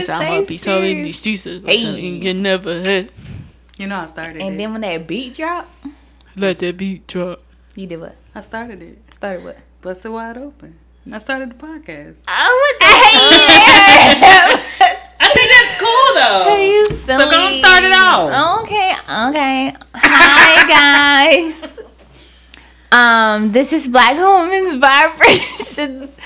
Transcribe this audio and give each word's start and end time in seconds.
Cause 0.00 0.08
I'm 0.08 0.20
gonna 0.28 0.46
be 0.46 0.56
so 0.58 0.82
in 0.82 1.02
these 1.04 1.18
streets 1.18 1.46
of 1.46 1.64
Hey. 1.64 1.82
something 1.84 2.22
you 2.22 2.34
never 2.34 2.82
had. 2.82 3.10
You 3.78 3.86
know 3.86 3.98
I 4.00 4.06
started 4.06 4.40
And 4.42 4.54
it. 4.54 4.58
then 4.58 4.72
when 4.72 4.80
that 4.82 5.06
beat 5.06 5.34
drop, 5.34 5.68
Let 6.36 6.58
that 6.60 6.76
beat 6.76 7.06
drop. 7.06 7.42
you 7.74 7.86
did 7.86 8.00
what? 8.00 8.16
I 8.34 8.40
started 8.40 8.82
it. 8.82 8.98
Started 9.14 9.44
what? 9.44 9.58
Bust 9.82 10.04
it 10.04 10.08
wide 10.10 10.36
open. 10.38 10.78
I 11.12 11.18
started 11.18 11.50
the 11.50 11.54
podcast. 11.54 12.22
I 12.26 12.48
would. 12.48 12.76
I 12.88 12.94
hate 13.04 14.20
this. 14.20 15.00
I 15.20 15.28
think 15.34 15.48
that's 15.50 15.74
cool 15.80 16.08
though. 16.14 16.64
You 16.64 16.84
So 16.90 17.30
go 17.30 17.46
and 17.46 17.56
start 17.56 17.84
it 17.84 17.92
off. 17.92 18.62
Okay, 18.62 18.92
okay. 19.28 19.74
Hi 19.94 21.34
guys. 21.38 21.80
Um, 22.92 23.50
this 23.52 23.72
is 23.72 23.88
Black 23.88 24.16
Women's 24.16 24.76
Vibrations. 24.76 26.16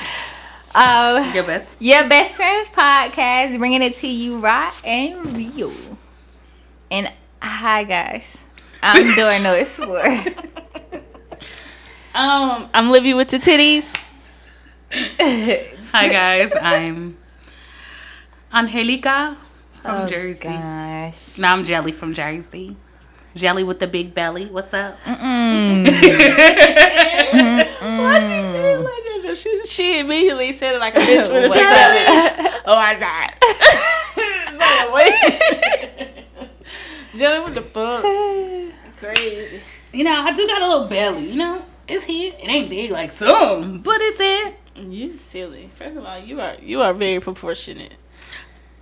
Uh, 0.81 1.33
Your 1.35 1.43
best. 1.43 1.75
your 1.81 2.09
best 2.09 2.37
friends 2.37 2.69
podcast, 2.69 3.59
bringing 3.59 3.83
it 3.83 3.97
to 3.97 4.07
you 4.07 4.39
raw 4.39 4.73
and 4.85 5.37
real. 5.37 5.73
And 6.89 7.11
hi 7.43 7.83
guys, 7.83 8.45
I'm 8.81 9.13
doing 9.17 9.43
noise 9.43 9.77
for. 9.77 9.99
Um, 12.17 12.71
I'm 12.73 12.91
Livy 12.91 13.13
with 13.13 13.29
the 13.31 13.39
titties. 13.39 13.91
Hi 15.91 16.09
guys, 16.09 16.53
I'm 16.63 17.19
Angelica 18.55 19.37
from 19.73 20.03
Oh, 20.03 20.07
Jersey. 20.07 20.45
Gosh. 20.49 21.39
No, 21.39 21.49
I'm 21.49 21.65
Jelly 21.65 21.91
from 21.91 22.15
Jersey. 22.15 22.77
Jelly 23.35 23.65
with 23.65 23.81
the 23.81 23.89
big 23.89 24.15
belly. 24.15 24.47
What's 24.47 24.73
up? 24.73 24.97
Why 25.05 25.15
she 28.21 28.39
it 28.39 28.79
like 28.79 29.05
that? 29.05 29.18
She, 29.35 29.67
she 29.67 29.99
immediately 30.01 30.53
said 30.53 30.75
it 30.75 30.79
like 30.81 30.97
a 30.97 30.99
bitch 31.01 31.31
would 31.33 31.43
have 31.43 31.51
What's 31.51 31.55
said 31.55 32.47
it. 32.47 32.55
Oh, 32.67 32.75
I 32.75 32.95
died. 32.95 33.35
Like, 34.59 34.93
wait. 34.95 35.15
Jelly, 37.17 37.41
what 37.41 37.55
the 37.55 37.63
fuck? 37.63 38.03
Crazy. 38.99 39.61
You 39.93 40.05
know, 40.05 40.13
I 40.13 40.33
do 40.35 40.47
got 40.47 40.61
a 40.63 40.69
little 40.69 40.87
belly. 40.87 41.31
You 41.31 41.37
know, 41.37 41.65
it's 41.87 42.05
here. 42.05 42.33
It 42.39 42.49
ain't 42.51 42.69
big 42.69 42.91
like 42.91 43.11
some, 43.11 43.79
but 43.81 43.97
it's 44.01 44.19
here. 44.19 44.55
You 44.77 45.15
silly. 45.15 45.71
First 45.75 45.97
of 45.97 46.05
all, 46.05 46.19
you 46.19 46.41
are 46.41 46.55
you 46.61 46.83
are 46.83 46.93
very 46.93 47.21
proportionate. 47.21 47.95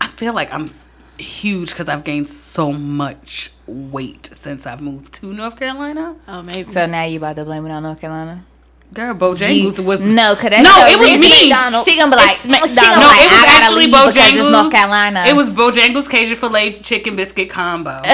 I 0.00 0.08
feel 0.08 0.34
like 0.34 0.52
I'm 0.52 0.70
huge 1.18 1.70
because 1.70 1.88
I've 1.88 2.04
gained 2.04 2.28
so 2.28 2.72
much 2.72 3.52
weight 3.66 4.28
since 4.32 4.66
I've 4.66 4.82
moved 4.82 5.14
to 5.14 5.32
North 5.32 5.56
Carolina. 5.58 6.16
Oh, 6.28 6.42
maybe. 6.42 6.70
So 6.70 6.86
now 6.86 7.04
you 7.04 7.18
about 7.18 7.36
to 7.36 7.44
blame 7.44 7.64
it 7.66 7.70
on 7.70 7.82
North 7.84 8.00
Carolina? 8.00 8.44
Girl, 8.96 9.12
Bojangles 9.14 9.78
was 9.84 10.00
no, 10.00 10.34
cause 10.34 10.48
that's 10.48 10.62
No, 10.62 10.86
it 10.88 10.96
was 10.98 11.06
reason. 11.10 11.20
me. 11.20 11.28
She 11.36 11.50
gonna 12.00 12.10
be 12.10 12.16
like, 12.16 12.32
It's 12.32 12.42
she 12.42 12.48
gonna 12.48 12.64
McDonald's. 12.64 12.80
be 12.80 12.80
No, 12.80 12.96
like, 13.04 13.20
it 13.20 13.30
was 13.30 13.44
I 13.44 13.56
actually 13.58 13.76
leave 13.84 13.90
because 13.92 14.16
Bojangles. 14.16 14.52
North 14.52 14.72
Carolina. 14.72 15.24
It 15.28 15.36
was 15.36 15.48
Bojangles 15.50 16.08
Cajun 16.08 16.36
filet 16.36 16.72
chicken 16.80 17.14
biscuit 17.14 17.50
combo 17.50 18.00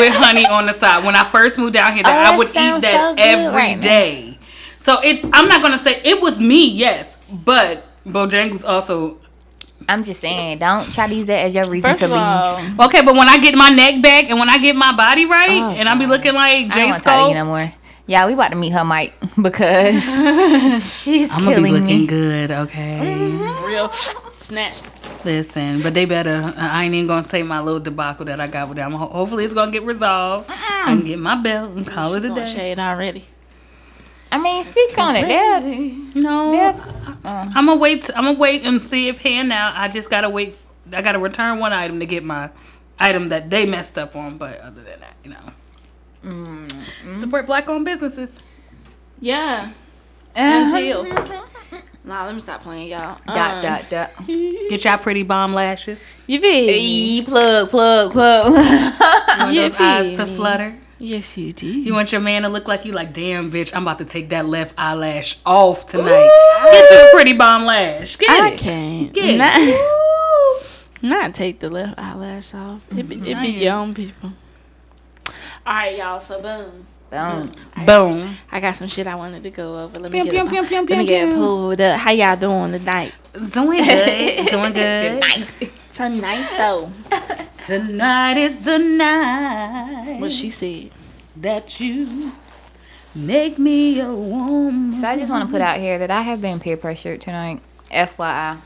with 0.00 0.14
honey 0.16 0.46
on 0.46 0.64
the 0.64 0.72
side. 0.72 1.04
When 1.04 1.14
I 1.14 1.28
first 1.28 1.58
moved 1.58 1.74
down 1.74 1.92
here, 1.92 2.04
that 2.04 2.26
Oh, 2.26 2.32
I 2.34 2.36
would 2.38 2.48
eat 2.48 2.52
that 2.54 3.14
so 3.16 3.22
every 3.22 3.54
right 3.54 3.76
now. 3.78 4.36
So 4.78 5.00
it, 5.02 5.24
I'm 5.34 5.46
not 5.48 5.60
gonna 5.60 5.78
say 5.78 6.00
it 6.04 6.22
was 6.22 6.40
me, 6.40 6.70
yes, 6.70 7.18
but 7.30 7.84
Bojangles 8.06 8.64
also. 8.66 9.18
I'm 9.88 10.02
just 10.02 10.20
saying, 10.20 10.58
don't 10.58 10.90
try 10.92 11.06
to 11.06 11.14
use 11.14 11.26
that 11.26 11.44
as 11.44 11.54
your 11.54 11.68
reason 11.68 11.90
First 11.90 12.00
to 12.02 12.08
leave. 12.08 12.16
all, 12.16 12.86
Okay, 12.86 13.02
but 13.04 13.14
when 13.14 13.28
I 13.28 13.38
get 13.38 13.54
my 13.54 13.68
neck 13.68 14.02
back 14.02 14.24
and 14.30 14.38
when 14.38 14.48
I 14.48 14.58
get 14.58 14.74
my 14.74 14.96
body 14.96 15.26
right, 15.26 15.50
Oh, 15.50 15.70
and 15.72 15.86
I 15.88 15.94
be 15.96 16.06
looking 16.06 16.32
like 16.34 16.56
I 16.56 16.62
don't 16.62 16.70
J 16.72 16.84
want 16.86 16.96
to 16.98 17.04
talk 17.04 17.20
to 17.26 17.28
you 17.28 17.34
no 17.34 17.44
Scott, 17.44 17.46
more. 17.46 17.85
Yeah, 18.06 18.26
we 18.26 18.34
about 18.34 18.50
to 18.50 18.56
meet 18.56 18.70
her, 18.70 18.84
Mike, 18.84 19.14
because 19.42 20.04
she's 21.02 21.32
I'm 21.34 21.40
gonna 21.44 21.56
be 21.56 21.62
killing 21.64 21.72
looking 21.72 21.86
me. 22.02 22.06
good. 22.06 22.50
Okay, 22.52 23.00
mm-hmm. 23.02 23.64
real 23.66 23.88
snatched. 24.38 24.88
listen, 25.24 25.80
but 25.82 25.92
they 25.94 26.04
better. 26.04 26.52
I 26.56 26.84
ain't 26.84 26.94
even 26.94 27.08
gonna 27.08 27.26
say 27.26 27.42
my 27.42 27.60
little 27.60 27.80
debacle 27.80 28.26
that 28.26 28.40
I 28.40 28.46
got 28.46 28.68
with 28.68 28.76
them. 28.76 28.92
Hopefully, 28.92 29.44
it's 29.44 29.54
gonna 29.54 29.72
get 29.72 29.82
resolved. 29.82 30.48
I 30.50 30.84
can 30.86 31.04
get 31.04 31.18
my 31.18 31.34
belt 31.42 31.72
and 31.76 31.84
call 31.86 32.14
it 32.14 32.24
a 32.24 32.28
Going 32.28 32.44
day. 32.44 32.50
shade 32.50 32.78
already. 32.78 33.24
I 34.30 34.38
mean, 34.38 34.62
speak 34.64 34.96
on 34.98 35.16
it. 35.16 35.28
Yeah, 35.28 35.60
No, 36.14 36.52
yeah. 36.52 36.76
Uh-uh. 37.24 37.50
I'm 37.54 37.66
gonna 37.66 37.76
wait. 37.76 38.08
I'm 38.14 38.24
gonna 38.26 38.38
wait 38.38 38.62
and 38.64 38.80
see 38.82 39.08
it 39.08 39.18
pan 39.18 39.50
out. 39.50 39.74
I 39.76 39.88
just 39.88 40.10
gotta 40.10 40.28
wait. 40.30 40.56
I 40.92 41.02
gotta 41.02 41.18
return 41.18 41.58
one 41.58 41.72
item 41.72 41.98
to 41.98 42.06
get 42.06 42.22
my 42.22 42.50
item 43.00 43.28
that 43.30 43.50
they 43.50 43.66
messed 43.66 43.98
up 43.98 44.14
on. 44.14 44.36
But 44.38 44.60
other 44.60 44.82
than 44.82 45.00
that, 45.00 45.16
you 45.24 45.30
know, 45.30 45.52
Mm-hmm. 46.26 47.16
support 47.16 47.46
black-owned 47.46 47.84
businesses. 47.84 48.38
Yeah. 49.20 49.70
Uh-huh. 50.34 50.74
Until. 50.74 51.42
Nah, 52.04 52.24
let 52.24 52.36
me 52.36 52.40
stop 52.40 52.62
playing, 52.62 52.86
y'all. 52.86 53.18
Dot 53.26 53.56
Um, 53.56 53.62
dot 53.62 53.90
dot. 53.90 54.12
Get 54.28 54.84
y'all 54.84 54.96
pretty 54.96 55.24
bomb 55.24 55.54
lashes. 55.54 56.16
You 56.28 56.40
feel 56.40 56.66
me? 56.68 57.18
E 57.18 57.22
plug 57.24 57.68
plug 57.68 58.12
plug. 58.12 58.52
You 58.52 58.60
want 59.40 59.52
You 59.54 59.60
those 59.62 59.74
eyes 59.80 60.08
feel 60.10 60.16
to 60.18 60.26
flutter. 60.26 60.78
Yes, 61.00 61.36
you 61.36 61.52
do. 61.52 61.66
You 61.66 61.92
want 61.94 62.12
your 62.12 62.20
man 62.20 62.42
to 62.42 62.48
look 62.48 62.68
like 62.68 62.84
you 62.84 62.92
like, 62.92 63.12
damn, 63.12 63.50
bitch, 63.50 63.74
I'm 63.74 63.82
about 63.82 63.98
to 63.98 64.04
take 64.04 64.28
that 64.28 64.46
left 64.46 64.72
eyelash 64.78 65.40
off 65.44 65.88
tonight. 65.88 66.30
Get 66.70 66.90
you 66.92 67.08
a 67.08 67.10
pretty 67.12 67.32
bomb 67.32 67.64
lash. 67.64 68.14
Get 68.14 68.30
I 68.30 68.50
it. 68.50 68.58
can't. 68.60 69.12
Get 69.12 69.34
it. 69.34 69.38
Not, 71.02 71.02
not 71.02 71.34
take 71.34 71.58
the 71.58 71.70
left 71.70 71.98
eyelash 71.98 72.54
off. 72.54 72.82
It 72.96 73.08
be, 73.08 73.16
it 73.16 73.24
be 73.24 73.34
I 73.34 73.44
am. 73.46 73.54
young 73.58 73.94
people. 73.94 74.32
All 75.66 75.74
right, 75.74 75.98
y'all. 75.98 76.20
So 76.20 76.40
boom. 76.40 76.86
Boom. 77.10 77.52
Boom. 77.84 78.36
I 78.52 78.60
got 78.60 78.76
some 78.76 78.86
shit 78.86 79.08
I 79.08 79.16
wanted 79.16 79.42
to 79.42 79.50
go 79.50 79.82
over. 79.82 79.98
Let 79.98 80.12
me 80.12 80.22
Pew, 80.22 80.30
get 80.30 80.48
pew, 80.48 80.62
pew, 80.62 80.68
pew, 80.68 80.96
Let 80.96 80.98
me 80.98 81.06
get 81.06 81.34
pulled 81.34 81.80
up. 81.80 81.98
How 81.98 82.12
y'all 82.12 82.36
doing 82.36 82.70
tonight? 82.70 83.12
Doing 83.52 83.84
good. 83.84 84.46
Doing 84.48 84.72
good. 84.72 85.22
Tonight 85.22 85.72
Tonight 85.92 86.48
though. 86.56 86.92
Tonight 87.66 88.36
is 88.36 88.58
the 88.58 88.78
night. 88.78 90.20
What 90.20 90.30
she 90.30 90.50
said. 90.50 90.90
that 91.36 91.80
you 91.80 92.32
make 93.14 93.58
me 93.58 93.98
a 94.00 94.12
woman. 94.12 94.94
So 94.94 95.08
I 95.08 95.16
just 95.16 95.30
want 95.30 95.48
to 95.48 95.50
put 95.50 95.60
out 95.60 95.78
here 95.78 95.98
that 95.98 96.12
I 96.12 96.22
have 96.22 96.40
been 96.40 96.60
peer 96.60 96.76
pressured 96.76 97.22
tonight. 97.22 97.60
FYI. 97.90 98.60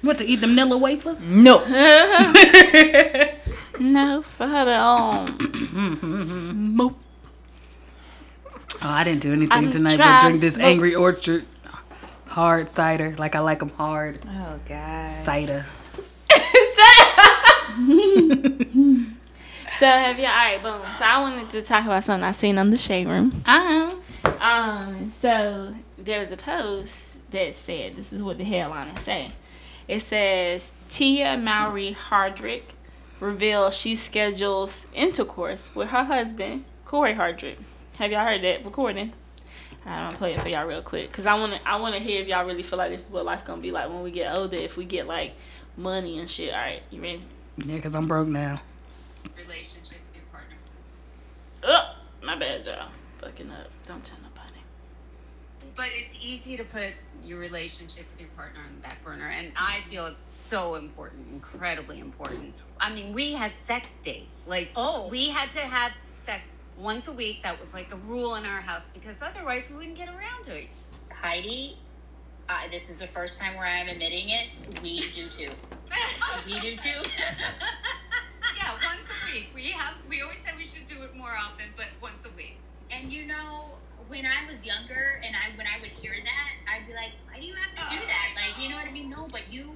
What 0.00 0.16
to 0.18 0.24
eat 0.24 0.36
the 0.36 0.46
Nilla 0.46 0.80
wafers? 0.80 1.20
No. 1.20 1.58
No, 3.80 4.22
for 4.22 4.46
her 4.46 4.64
to 4.64 4.78
um 4.78 6.18
smoke. 6.20 6.98
Oh, 8.80 8.88
I 8.88 9.04
didn't 9.04 9.22
do 9.22 9.32
anything 9.32 9.52
I'm 9.52 9.70
tonight 9.70 9.98
but 9.98 10.20
drink 10.22 10.40
this 10.40 10.54
smoke- 10.54 10.66
Angry 10.66 10.94
Orchard 10.94 11.44
hard 12.26 12.70
cider, 12.70 13.14
like 13.18 13.34
I 13.34 13.40
like 13.40 13.58
them 13.60 13.70
hard 13.70 14.20
Oh 14.28 14.60
God. 14.68 15.12
cider. 15.12 15.66
So 19.78 19.86
have 19.86 20.18
y'all? 20.18 20.26
All 20.28 20.34
right, 20.36 20.60
boom. 20.60 20.80
So 20.96 21.04
I 21.04 21.20
wanted 21.20 21.50
to 21.50 21.62
talk 21.62 21.84
about 21.84 22.02
something 22.02 22.24
I 22.24 22.32
seen 22.32 22.58
on 22.58 22.70
the 22.70 22.76
shade 22.76 23.06
room. 23.06 23.42
Uh-huh. 23.46 23.94
Um, 24.40 25.08
so 25.10 25.72
there 25.96 26.18
was 26.18 26.32
a 26.32 26.36
post 26.36 27.18
that 27.30 27.54
said, 27.54 27.94
"This 27.94 28.12
is 28.12 28.20
what 28.20 28.38
the 28.38 28.44
headline 28.44 28.88
is 28.88 29.00
saying." 29.02 29.32
It 29.86 30.00
says 30.00 30.72
Tia 30.88 31.36
Mowry 31.38 31.94
Hardrict 32.08 32.72
reveals 33.20 33.76
she 33.76 33.94
schedules 33.96 34.86
intercourse 34.94 35.74
with 35.74 35.90
her 35.90 36.04
husband 36.04 36.64
Corey 36.84 37.14
Hardrict. 37.14 37.58
Have 37.98 38.12
y'all 38.12 38.24
heard 38.24 38.42
that 38.42 38.64
recording? 38.64 39.12
I'm 39.84 40.08
gonna 40.08 40.16
play 40.16 40.34
it 40.34 40.40
for 40.40 40.48
y'all 40.48 40.66
real 40.66 40.82
quick 40.82 41.08
because 41.08 41.26
I 41.26 41.34
wanna 41.34 41.58
I 41.64 41.76
wanna 41.80 41.98
hear 41.98 42.20
if 42.20 42.28
y'all 42.28 42.44
really 42.44 42.62
feel 42.62 42.78
like 42.78 42.90
this 42.90 43.06
is 43.06 43.10
what 43.10 43.24
life 43.24 43.44
gonna 43.44 43.62
be 43.62 43.70
like 43.72 43.88
when 43.88 44.02
we 44.02 44.10
get 44.10 44.34
older. 44.36 44.56
If 44.56 44.76
we 44.76 44.84
get 44.84 45.06
like 45.06 45.32
money 45.76 46.18
and 46.18 46.28
shit. 46.28 46.52
All 46.52 46.60
right, 46.60 46.82
you 46.90 47.00
ready? 47.00 47.22
Yeah, 47.56 47.76
because 47.76 47.94
I'm 47.94 48.06
broke 48.06 48.28
now. 48.28 48.60
relationship 49.36 49.98
and 50.14 50.32
partner. 50.32 50.56
Ugh, 51.62 51.96
my 52.22 52.38
bad, 52.38 52.66
y'all. 52.66 52.88
Fucking 53.16 53.50
up. 53.50 53.68
Don't 53.86 54.04
tell 54.04 54.16
nobody. 54.18 54.27
But 55.78 55.90
it's 55.92 56.18
easy 56.20 56.56
to 56.56 56.64
put 56.64 56.92
your 57.24 57.38
relationship 57.38 58.04
with 58.10 58.20
your 58.20 58.30
partner 58.30 58.58
on 58.68 58.74
the 58.74 58.80
back 58.82 59.00
burner, 59.04 59.30
and 59.32 59.52
I 59.56 59.78
feel 59.82 60.06
it's 60.06 60.18
so 60.20 60.74
important, 60.74 61.28
incredibly 61.30 62.00
important. 62.00 62.52
I 62.80 62.92
mean, 62.92 63.12
we 63.12 63.34
had 63.34 63.56
sex 63.56 63.94
dates. 63.94 64.48
Like, 64.48 64.72
oh, 64.74 65.06
we 65.08 65.28
had 65.28 65.52
to 65.52 65.60
have 65.60 65.96
sex 66.16 66.48
once 66.76 67.06
a 67.06 67.12
week. 67.12 67.42
That 67.42 67.60
was 67.60 67.74
like 67.74 67.92
a 67.92 67.96
rule 67.96 68.34
in 68.34 68.44
our 68.44 68.60
house 68.60 68.88
because 68.88 69.22
otherwise 69.22 69.70
we 69.70 69.76
wouldn't 69.76 69.96
get 69.96 70.08
around 70.08 70.46
to 70.46 70.64
it. 70.64 70.68
Heidi, 71.12 71.76
uh, 72.48 72.54
this 72.72 72.90
is 72.90 72.96
the 72.96 73.06
first 73.06 73.40
time 73.40 73.54
where 73.54 73.68
I'm 73.68 73.86
admitting 73.86 74.30
it. 74.30 74.48
We 74.82 74.98
do 74.98 75.28
too. 75.28 75.50
We 76.44 76.54
do 76.54 76.74
too. 76.74 77.00
yeah, 78.56 78.72
once 78.84 79.12
a 79.12 79.32
week. 79.32 79.50
We 79.54 79.70
have. 79.70 79.94
We 80.08 80.22
always 80.22 80.38
said 80.38 80.54
we 80.56 80.64
should 80.64 80.86
do 80.86 81.02
it 81.02 81.14
more 81.14 81.36
often, 81.38 81.66
but 81.76 81.86
once 82.02 82.26
a 82.26 82.30
week. 82.36 82.56
and 82.90 83.12
you 83.12 83.26
know, 83.26 83.77
when 84.08 84.24
I 84.26 84.48
was 84.50 84.64
younger, 84.66 85.20
and 85.24 85.34
I 85.36 85.56
when 85.56 85.66
I 85.66 85.80
would 85.80 85.90
hear 85.90 86.12
that, 86.24 86.50
I'd 86.72 86.86
be 86.86 86.94
like, 86.94 87.12
"Why 87.30 87.40
do 87.40 87.46
you 87.46 87.54
have 87.54 87.70
to 87.74 87.94
do 87.94 88.00
Oh, 88.02 88.06
that?" 88.06 88.32
Like, 88.36 88.62
you 88.62 88.70
know 88.70 88.76
what 88.76 88.88
I 88.88 88.92
mean? 88.92 89.10
No, 89.10 89.28
but 89.30 89.42
you, 89.52 89.74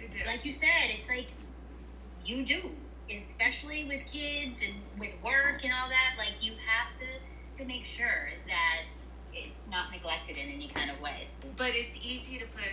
You 0.00 0.08
do. 0.08 0.18
like 0.26 0.44
you 0.44 0.52
said, 0.52 0.88
it's 0.90 1.08
like 1.08 1.28
you 2.24 2.44
do, 2.44 2.70
especially 3.14 3.84
with 3.84 4.02
kids 4.12 4.62
and 4.62 4.74
with 4.98 5.12
work 5.22 5.64
and 5.64 5.72
all 5.72 5.88
that. 5.88 6.14
Like, 6.18 6.34
you 6.40 6.52
have 6.66 6.98
to 6.98 7.04
to 7.58 7.64
make 7.64 7.84
sure 7.84 8.30
that 8.46 8.82
it's 9.34 9.66
not 9.70 9.90
neglected 9.92 10.36
in 10.38 10.50
any 10.50 10.68
kind 10.68 10.90
of 10.90 11.00
way. 11.00 11.28
but 11.56 11.70
it's 11.74 11.96
easy 12.04 12.38
to 12.38 12.44
put. 12.46 12.72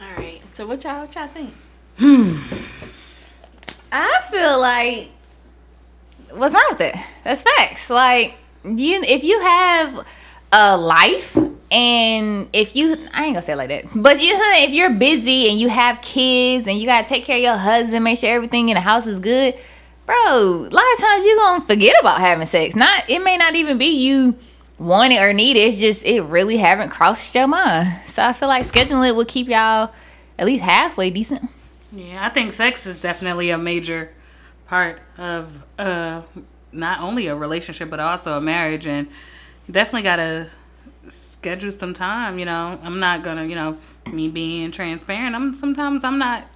All 0.00 0.14
right. 0.16 0.42
So 0.54 0.66
what 0.66 0.82
y'all 0.84 1.02
what 1.02 1.14
y'all 1.14 1.28
think? 1.28 1.52
Hmm. 1.98 2.36
I 3.92 4.20
feel 4.30 4.58
like 4.58 5.10
what's 6.30 6.54
wrong 6.54 6.66
with 6.70 6.80
it? 6.80 6.94
That's 7.24 7.42
facts. 7.42 7.90
Like 7.90 8.36
you, 8.64 9.02
if 9.02 9.24
you 9.24 9.40
have 9.40 10.06
a 10.52 10.76
life, 10.76 11.36
and 11.70 12.48
if 12.52 12.76
you, 12.76 12.92
I 13.14 13.24
ain't 13.24 13.34
gonna 13.34 13.42
say 13.42 13.54
like 13.54 13.70
that, 13.70 13.86
but 13.94 14.22
you 14.22 14.32
if 14.34 14.70
you're 14.70 14.90
busy 14.90 15.48
and 15.48 15.58
you 15.58 15.68
have 15.68 16.02
kids 16.02 16.66
and 16.66 16.78
you 16.78 16.86
gotta 16.86 17.08
take 17.08 17.24
care 17.24 17.36
of 17.36 17.42
your 17.42 17.56
husband, 17.56 18.04
make 18.04 18.18
sure 18.18 18.30
everything 18.30 18.68
in 18.68 18.74
the 18.74 18.80
house 18.80 19.06
is 19.06 19.18
good, 19.18 19.54
bro. 20.04 20.14
A 20.14 20.68
lot 20.70 20.84
of 20.94 21.00
times 21.00 21.24
you 21.24 21.36
gonna 21.38 21.64
forget 21.64 21.96
about 22.00 22.20
having 22.20 22.46
sex. 22.46 22.76
Not, 22.76 23.08
it 23.08 23.22
may 23.24 23.36
not 23.36 23.54
even 23.54 23.78
be 23.78 23.86
you 23.86 24.36
want 24.78 25.12
it 25.12 25.22
or 25.22 25.32
need 25.32 25.56
it. 25.56 25.60
It's 25.60 25.80
just 25.80 26.04
it 26.04 26.22
really 26.22 26.58
haven't 26.58 26.90
crossed 26.90 27.34
your 27.34 27.46
mind. 27.46 27.88
So 28.06 28.22
I 28.22 28.32
feel 28.32 28.48
like 28.48 28.66
scheduling 28.66 29.08
it 29.08 29.16
will 29.16 29.24
keep 29.24 29.48
y'all 29.48 29.92
at 30.38 30.46
least 30.46 30.62
halfway 30.62 31.10
decent. 31.10 31.48
Yeah, 31.90 32.26
I 32.26 32.28
think 32.30 32.52
sex 32.52 32.86
is 32.86 32.98
definitely 32.98 33.50
a 33.50 33.58
major 33.58 34.12
part 34.66 35.00
of 35.16 35.64
uh 35.78 36.22
not 36.72 37.00
only 37.00 37.26
a 37.26 37.36
relationship 37.36 37.90
but 37.90 38.00
also 38.00 38.36
a 38.36 38.40
marriage. 38.40 38.86
And 38.86 39.08
you 39.66 39.72
definitely 39.72 40.02
gotta 40.02 40.50
schedule 41.08 41.70
some 41.70 41.94
time, 41.94 42.38
you 42.38 42.44
know. 42.44 42.78
I'm 42.82 42.98
not 42.98 43.22
gonna, 43.22 43.44
you 43.44 43.54
know, 43.54 43.78
me 44.10 44.28
being 44.28 44.72
transparent, 44.72 45.34
I'm 45.34 45.54
sometimes 45.54 46.04
I'm 46.04 46.18
not 46.18 46.46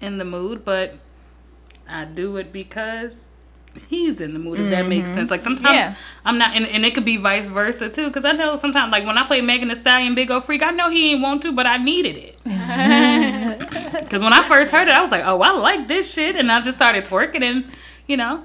in 0.00 0.18
the 0.18 0.24
mood, 0.24 0.64
but 0.64 0.96
I 1.88 2.04
do 2.04 2.36
it 2.36 2.52
because 2.52 3.28
he's 3.88 4.20
in 4.20 4.32
the 4.32 4.38
mood 4.38 4.60
if 4.60 4.70
that 4.70 4.86
makes 4.86 5.08
mm-hmm. 5.08 5.18
sense. 5.18 5.30
Like 5.30 5.40
sometimes 5.40 5.76
Yeah. 5.76 5.94
i'm 6.24 6.38
not 6.38 6.54
and, 6.54 6.66
and 6.66 6.84
it 6.84 6.94
could 6.94 7.04
be 7.04 7.16
vice 7.16 7.48
versa 7.48 7.88
too 7.88 8.08
because 8.08 8.24
i 8.24 8.32
know 8.32 8.56
sometimes 8.56 8.92
like 8.92 9.04
when 9.04 9.18
i 9.18 9.26
play 9.26 9.40
Megan 9.40 9.68
Thee 9.68 9.74
Stallion 9.74 10.14
Big 10.14 10.30
Ole 10.30 10.40
Freak 10.40 10.62
i 10.62 10.70
know 10.70 10.90
he 10.90 11.12
ain't 11.12 11.22
want 11.22 11.42
to 11.42 11.52
but 11.52 11.66
i 11.66 11.76
needed 11.76 12.16
it. 12.16 12.38
Because 14.04 14.22
when 14.22 14.32
i 14.32 14.46
first 14.46 14.70
heard 14.70 14.88
it 14.88 14.94
i 14.94 15.02
was 15.02 15.10
like 15.10 15.24
oh 15.24 15.40
i 15.42 15.50
like 15.50 15.88
this 15.88 16.12
shit 16.12 16.36
and 16.36 16.52
i 16.52 16.60
just 16.60 16.78
started 16.78 17.04
twerking 17.04 17.42
and 17.42 17.64
you 18.06 18.16
know 18.16 18.44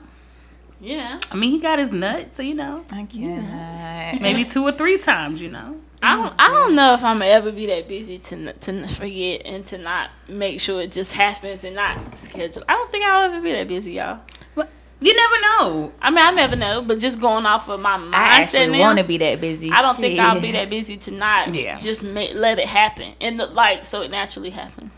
Yeah. 0.81 1.19
i 1.31 1.35
mean 1.35 1.51
he 1.51 1.59
got 1.59 1.77
his 1.79 1.91
nuts 1.91 2.37
so 2.37 2.41
you 2.43 2.53
know 2.53 2.83
I 2.91 3.03
cannot. 3.03 4.21
maybe 4.21 4.45
two 4.45 4.63
or 4.63 4.71
three 4.71 4.97
times 4.97 5.41
you 5.41 5.49
know 5.51 5.81
I 6.01 6.15
don't, 6.15 6.33
I 6.39 6.47
don't 6.47 6.75
know 6.75 6.93
if 6.93 7.03
I'm 7.03 7.19
gonna 7.19 7.29
ever 7.31 7.51
be 7.51 7.65
that 7.65 7.89
busy 7.89 8.19
to 8.19 8.53
to 8.53 8.87
forget 8.87 9.41
and 9.43 9.67
to 9.67 9.77
not 9.77 10.11
make 10.29 10.61
sure 10.61 10.79
it 10.81 10.93
just 10.93 11.11
happens 11.11 11.65
and 11.65 11.75
not 11.75 12.17
schedule. 12.17 12.63
I 12.69 12.73
don't 12.75 12.89
think 12.89 13.03
I'll 13.03 13.25
ever 13.29 13.41
be 13.41 13.51
that 13.51 13.67
busy, 13.67 13.91
y'all. 13.93 14.21
but 14.55 14.69
you 15.01 15.13
never 15.13 15.41
know 15.41 15.91
I 16.01 16.09
mean, 16.09 16.19
I 16.25 16.31
never 16.31 16.55
know, 16.55 16.81
but 16.81 16.99
just 16.99 17.19
going 17.19 17.45
off 17.45 17.67
of 17.67 17.81
my 17.81 17.97
mindset 17.97 18.13
I 18.13 18.39
actually 18.41 18.67
now, 18.67 18.79
want 18.79 18.99
to 18.99 19.03
be 19.03 19.17
that 19.17 19.41
busy. 19.41 19.69
I 19.71 19.81
don't 19.81 19.97
think 19.97 20.17
I'll 20.21 20.39
be 20.39 20.53
that 20.53 20.69
busy 20.69 20.95
to 20.95 21.11
not 21.11 21.53
Yeah. 21.53 21.77
just 21.79 22.01
make, 22.01 22.33
let 22.33 22.59
it 22.59 22.67
happen 22.67 23.13
and 23.19 23.37
the, 23.37 23.47
like 23.47 23.83
so 23.83 24.01
it 24.01 24.09
naturally 24.09 24.51
happens. 24.51 24.93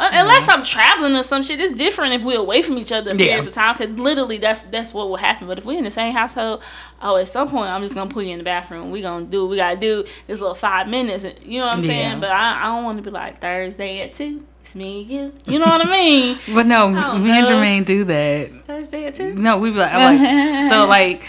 Uh, 0.00 0.08
unless 0.12 0.48
I'm 0.48 0.62
traveling 0.62 1.14
or 1.14 1.22
some 1.22 1.42
shit, 1.42 1.60
it's 1.60 1.72
different 1.72 2.14
if 2.14 2.22
we're 2.22 2.38
away 2.38 2.62
from 2.62 2.78
each 2.78 2.90
other 2.90 3.10
Yeah. 3.10 3.16
periods 3.18 3.46
of 3.46 3.52
time. 3.52 3.74
Cause 3.74 3.90
literally 3.90 4.38
that's 4.38 4.62
that's 4.62 4.94
what 4.94 5.08
will 5.10 5.16
happen. 5.16 5.46
But 5.46 5.58
if 5.58 5.64
we're 5.66 5.76
in 5.78 5.84
the 5.84 5.90
same 5.90 6.14
household, 6.14 6.62
oh, 7.02 7.16
at 7.18 7.28
some 7.28 7.48
point 7.50 7.68
I'm 7.70 7.82
just 7.82 7.94
gonna 7.94 8.10
put 8.10 8.24
you 8.24 8.32
in 8.32 8.38
the 8.38 8.44
bathroom. 8.44 8.90
We 8.90 9.02
gonna 9.02 9.26
do 9.26 9.42
what 9.42 9.50
we 9.50 9.56
gotta 9.58 9.76
do 9.76 10.04
this 10.26 10.40
little 10.40 10.54
five 10.54 10.88
minutes. 10.88 11.24
and- 11.24 11.34
You 11.44 11.60
know 11.60 11.66
what 11.66 11.74
I'm 11.76 11.82
Yeah. 11.82 11.86
saying? 11.88 12.20
But 12.20 12.30
I, 12.30 12.62
I 12.62 12.66
don't 12.74 12.84
want 12.84 12.96
to 12.98 13.02
be 13.02 13.10
like 13.10 13.40
Thursday 13.40 14.00
at 14.00 14.14
two. 14.14 14.42
It's 14.62 14.74
me 14.74 15.00
and 15.02 15.10
you. 15.10 15.32
You 15.46 15.58
know 15.58 15.66
what 15.66 15.86
I 15.86 15.90
mean? 15.90 16.38
but 16.54 16.66
no 16.66 16.92
don't 16.92 17.22
me 17.22 17.30
and 17.30 17.46
jermaine 17.46 17.84
do 17.84 18.04
that 18.04 18.64
Thursday 18.66 19.04
at 19.04 19.14
two. 19.14 19.34
No, 19.34 19.58
we 19.58 19.70
be 19.70 19.76
like, 19.78 19.92
I'm 19.92 20.18
like, 20.18 20.70
so 20.70 20.86
like, 20.86 21.26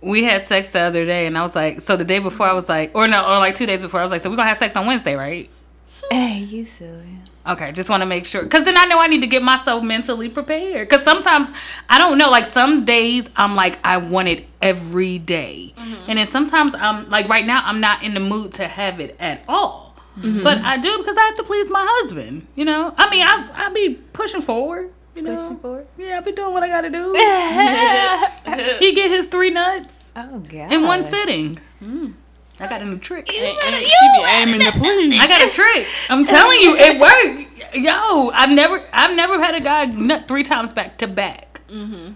we 0.00 0.24
had 0.24 0.44
sex 0.44 0.70
the 0.70 0.80
other 0.80 1.04
day, 1.04 1.26
and 1.26 1.38
I 1.38 1.42
was 1.42 1.54
like, 1.54 1.80
so 1.80 1.96
the 1.96 2.04
day 2.04 2.18
before, 2.18 2.46
I 2.48 2.52
was 2.52 2.68
like, 2.68 2.90
or 2.94 3.06
no, 3.06 3.22
or 3.24 3.38
like 3.38 3.54
two 3.54 3.66
days 3.66 3.82
before, 3.82 4.00
I 4.00 4.02
was 4.02 4.10
like, 4.10 4.20
so 4.20 4.28
we're 4.30 4.36
gonna 4.36 4.48
have 4.48 4.58
sex 4.58 4.74
on 4.76 4.86
Wednesday, 4.86 5.14
right? 5.14 5.48
Hey, 6.10 6.38
you 6.38 6.64
silly. 6.64 7.18
Okay, 7.44 7.72
just 7.72 7.90
want 7.90 8.02
to 8.02 8.06
make 8.06 8.24
sure, 8.24 8.46
cause 8.46 8.64
then 8.64 8.76
I 8.76 8.84
know 8.84 9.00
I 9.00 9.08
need 9.08 9.20
to 9.22 9.26
get 9.26 9.42
myself 9.42 9.82
mentally 9.82 10.28
prepared. 10.28 10.88
Cause 10.88 11.02
sometimes 11.02 11.50
I 11.90 11.98
don't 11.98 12.16
know, 12.16 12.30
like 12.30 12.46
some 12.46 12.84
days 12.84 13.30
I'm 13.34 13.56
like 13.56 13.78
I 13.84 13.96
want 13.96 14.28
it 14.28 14.46
every 14.60 15.18
day. 15.18 15.74
Mm-hmm. 15.76 16.04
and 16.10 16.18
then 16.20 16.26
sometimes 16.28 16.74
I'm 16.76 17.08
like 17.08 17.28
right 17.28 17.44
now 17.44 17.62
I'm 17.64 17.80
not 17.80 18.04
in 18.04 18.14
the 18.14 18.20
mood 18.20 18.52
to 18.52 18.68
have 18.68 19.00
it 19.00 19.16
at 19.18 19.42
all. 19.48 19.96
Mm-hmm. 20.18 20.42
But 20.44 20.58
I 20.58 20.76
do 20.76 20.96
because 20.98 21.16
I 21.16 21.22
have 21.22 21.36
to 21.36 21.42
please 21.42 21.68
my 21.70 21.84
husband. 22.02 22.46
You 22.54 22.64
know, 22.64 22.94
I 22.96 23.10
mean 23.10 23.22
I 23.26 23.48
I 23.66 23.68
be 23.70 23.94
pushing 24.12 24.40
forward. 24.42 24.92
You 25.16 25.22
know, 25.22 25.36
Pushing 25.36 25.58
forward. 25.58 25.86
yeah, 25.98 26.16
I'll 26.16 26.22
be 26.22 26.32
doing 26.32 26.52
what 26.54 26.62
I 26.62 26.68
gotta 26.68 26.90
do. 26.90 27.12
Yeah 27.16 28.78
He 28.78 28.92
get 28.94 29.10
his 29.10 29.26
three 29.26 29.50
nuts 29.50 30.10
Oh 30.14 30.38
god. 30.38 30.70
in 30.72 30.84
one 30.84 31.02
sitting. 31.02 31.58
Mm. 31.82 32.14
I 32.60 32.68
got 32.68 32.82
a 32.82 32.84
new 32.84 32.98
trick. 32.98 33.32
And, 33.32 33.58
and 33.58 33.74
she 33.74 34.08
be 34.16 34.24
aiming 34.36 34.60
to 34.60 34.72
please. 34.72 35.20
I 35.20 35.26
got 35.26 35.48
a 35.48 35.50
trick. 35.50 35.86
I'm 36.08 36.24
telling 36.24 36.60
you, 36.60 36.76
it 36.78 37.00
worked. 37.00 37.74
Yo, 37.76 38.30
I've 38.30 38.50
never, 38.50 38.84
I've 38.92 39.16
never 39.16 39.42
had 39.42 39.54
a 39.54 39.60
guy 39.60 39.86
nut 39.86 40.28
three 40.28 40.42
times 40.42 40.72
back 40.72 40.98
to 40.98 41.08
back. 41.08 41.60
Mm-hmm. 41.68 42.12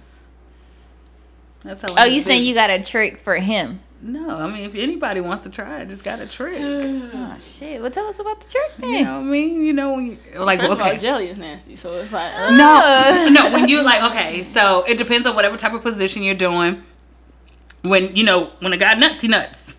That's 1.65 1.83
how. 1.83 1.95
Oh, 1.99 2.05
you 2.05 2.21
saying 2.21 2.45
you 2.45 2.55
got 2.55 2.71
a 2.71 2.83
trick 2.83 3.17
for 3.17 3.37
him? 3.37 3.81
No, 4.03 4.39
I 4.39 4.47
mean, 4.47 4.65
if 4.65 4.75
anybody 4.75 5.21
wants 5.21 5.45
to 5.45 5.51
try, 5.51 5.81
I 5.81 5.85
just 5.85 6.05
got 6.05 6.21
a 6.21 6.27
trick. 6.27 6.61
Oh 7.17 7.37
shit! 7.41 7.81
Well, 7.81 7.91
tell 7.91 8.07
us 8.07 8.19
about 8.19 8.41
the 8.41 8.49
trick 8.49 8.73
then. 8.79 8.91
You 8.91 9.05
know 9.05 9.15
what 9.15 9.21
I 9.21 9.31
mean? 9.31 9.65
You 9.65 9.73
know, 9.73 9.95
when 9.95 10.07
you, 10.07 10.19
like 10.39 10.61
First 10.61 10.75
of 10.75 10.81
all, 10.81 10.97
jelly 10.97 11.29
is 11.29 11.39
nasty, 11.39 11.77
so 11.77 11.95
it's 11.99 12.13
like 12.13 12.33
uh, 12.35 12.51
No, 12.51 13.29
no. 13.31 13.51
When 13.51 13.69
you 13.69 13.83
like, 13.83 14.03
okay, 14.13 14.43
so 14.43 14.85
it 14.87 14.97
depends 14.99 15.27
on 15.27 15.35
whatever 15.35 15.57
type 15.57 15.73
of 15.73 15.83
position 15.83 16.23
you're 16.23 16.35
doing. 16.35 16.83
When 17.83 18.15
you 18.15 18.25
know, 18.25 18.53
when 18.61 18.73
a 18.73 18.77
guy 18.77 18.95
nuts, 18.95 19.23
he 19.23 19.29
nuts. 19.29 19.76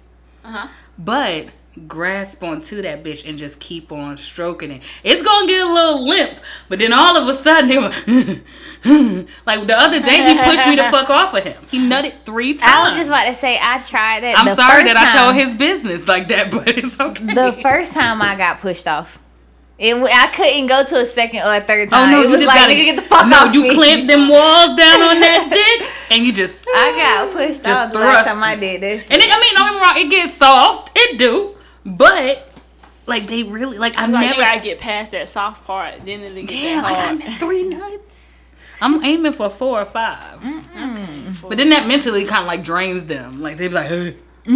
Uh-huh. 0.47 0.67
But 0.97 1.49
grasp 1.87 2.43
onto 2.43 2.81
that 2.81 3.03
bitch 3.03 3.27
and 3.27 3.37
just 3.37 3.59
keep 3.59 3.91
on 3.91 4.17
stroking 4.17 4.71
it. 4.71 4.81
It's 5.03 5.21
gonna 5.21 5.47
get 5.47 5.67
a 5.67 5.71
little 5.71 6.07
limp, 6.07 6.39
but 6.69 6.79
then 6.79 6.93
all 6.93 7.17
of 7.17 7.27
a 7.27 7.33
sudden, 7.33 7.67
they 7.67 7.77
were 7.77 7.83
like 9.45 9.67
the 9.67 9.75
other 9.77 9.99
day, 9.99 10.33
he 10.33 10.43
pushed 10.43 10.67
me 10.67 10.75
the 10.75 10.83
fuck 10.91 11.09
off 11.09 11.33
of 11.35 11.43
him. 11.43 11.63
He 11.69 11.79
nutted 11.79 12.23
three 12.25 12.53
times. 12.53 12.71
I 12.73 12.87
was 12.87 12.97
just 12.97 13.09
about 13.09 13.25
to 13.25 13.33
say 13.33 13.59
I 13.61 13.79
tried 13.79 14.23
it. 14.23 14.39
I'm 14.39 14.45
the 14.45 14.55
sorry 14.55 14.83
first 14.83 14.93
that 14.95 15.15
I 15.15 15.19
told 15.19 15.35
his 15.35 15.53
business 15.55 16.07
like 16.07 16.29
that, 16.29 16.49
but 16.51 16.69
it's 16.69 16.99
okay. 16.99 17.33
The 17.33 17.53
first 17.61 17.93
time 17.93 18.21
I 18.21 18.35
got 18.35 18.59
pushed 18.59 18.87
off, 18.87 19.21
it 19.79 19.91
w- 19.93 20.11
I 20.11 20.27
couldn't 20.33 20.67
go 20.67 20.83
to 20.83 20.95
a 20.97 21.05
second 21.05 21.41
or 21.41 21.53
a 21.55 21.61
third 21.61 21.89
time. 21.89 21.99
Oh 21.99 22.05
time. 22.05 22.11
no! 22.11 22.19
it 22.21 22.23
you 22.23 22.29
was 22.31 22.39
just 22.41 22.47
like 22.47 22.57
gotta, 22.59 22.73
nigga, 22.73 22.85
get 22.85 22.95
the 22.95 23.01
fuck 23.03 23.27
no, 23.27 23.37
off 23.37 23.53
you 23.53 23.61
me. 23.63 23.73
clamped 23.75 24.07
them 24.07 24.27
walls 24.27 24.75
down 24.75 24.99
on 25.01 25.19
that 25.21 25.49
dick, 25.53 25.89
and 26.17 26.25
you 26.25 26.33
just. 26.33 26.63
I 26.67 26.93
got 26.97 27.33
pushed 27.33 27.63
Just 27.63 27.67
off 27.87 27.91
the 27.91 27.99
last 27.99 28.27
time 28.27 28.41
I 28.43 28.55
did 28.55 28.81
this. 28.81 29.11
And 29.11 29.21
it, 29.21 29.29
I 29.31 29.39
mean, 29.39 29.53
don't 29.53 29.67
get 29.67 29.73
me 29.73 29.81
wrong, 29.81 29.97
it 29.97 30.09
gets 30.09 30.37
soft. 30.37 30.91
It 30.95 31.19
do. 31.19 31.55
But, 31.85 32.51
like, 33.05 33.27
they 33.27 33.43
really, 33.43 33.77
like, 33.77 33.97
I've 33.97 34.11
like 34.11 34.21
never. 34.31 34.41
I 34.43 34.59
get 34.59 34.79
past 34.79 35.11
that 35.13 35.27
soft 35.29 35.63
part, 35.65 36.05
then 36.05 36.21
it'll 36.21 36.41
get 36.43 36.51
yeah, 36.51 36.81
that 36.81 36.83
like, 36.83 36.95
I 36.97 37.15
hard. 37.29 37.39
three 37.39 37.63
nuts. 37.69 38.31
I'm 38.81 39.03
aiming 39.03 39.31
for 39.31 39.49
four 39.49 39.81
or 39.81 39.85
5 39.85 41.41
But 41.49 41.57
then 41.57 41.69
that 41.69 41.87
mentally 41.87 42.25
kind 42.25 42.41
of, 42.41 42.47
like, 42.47 42.63
drains 42.63 43.05
them. 43.05 43.41
Like, 43.41 43.57
they 43.57 43.67
be 43.69 43.73
like, 43.73 43.87
hey. 43.87 44.17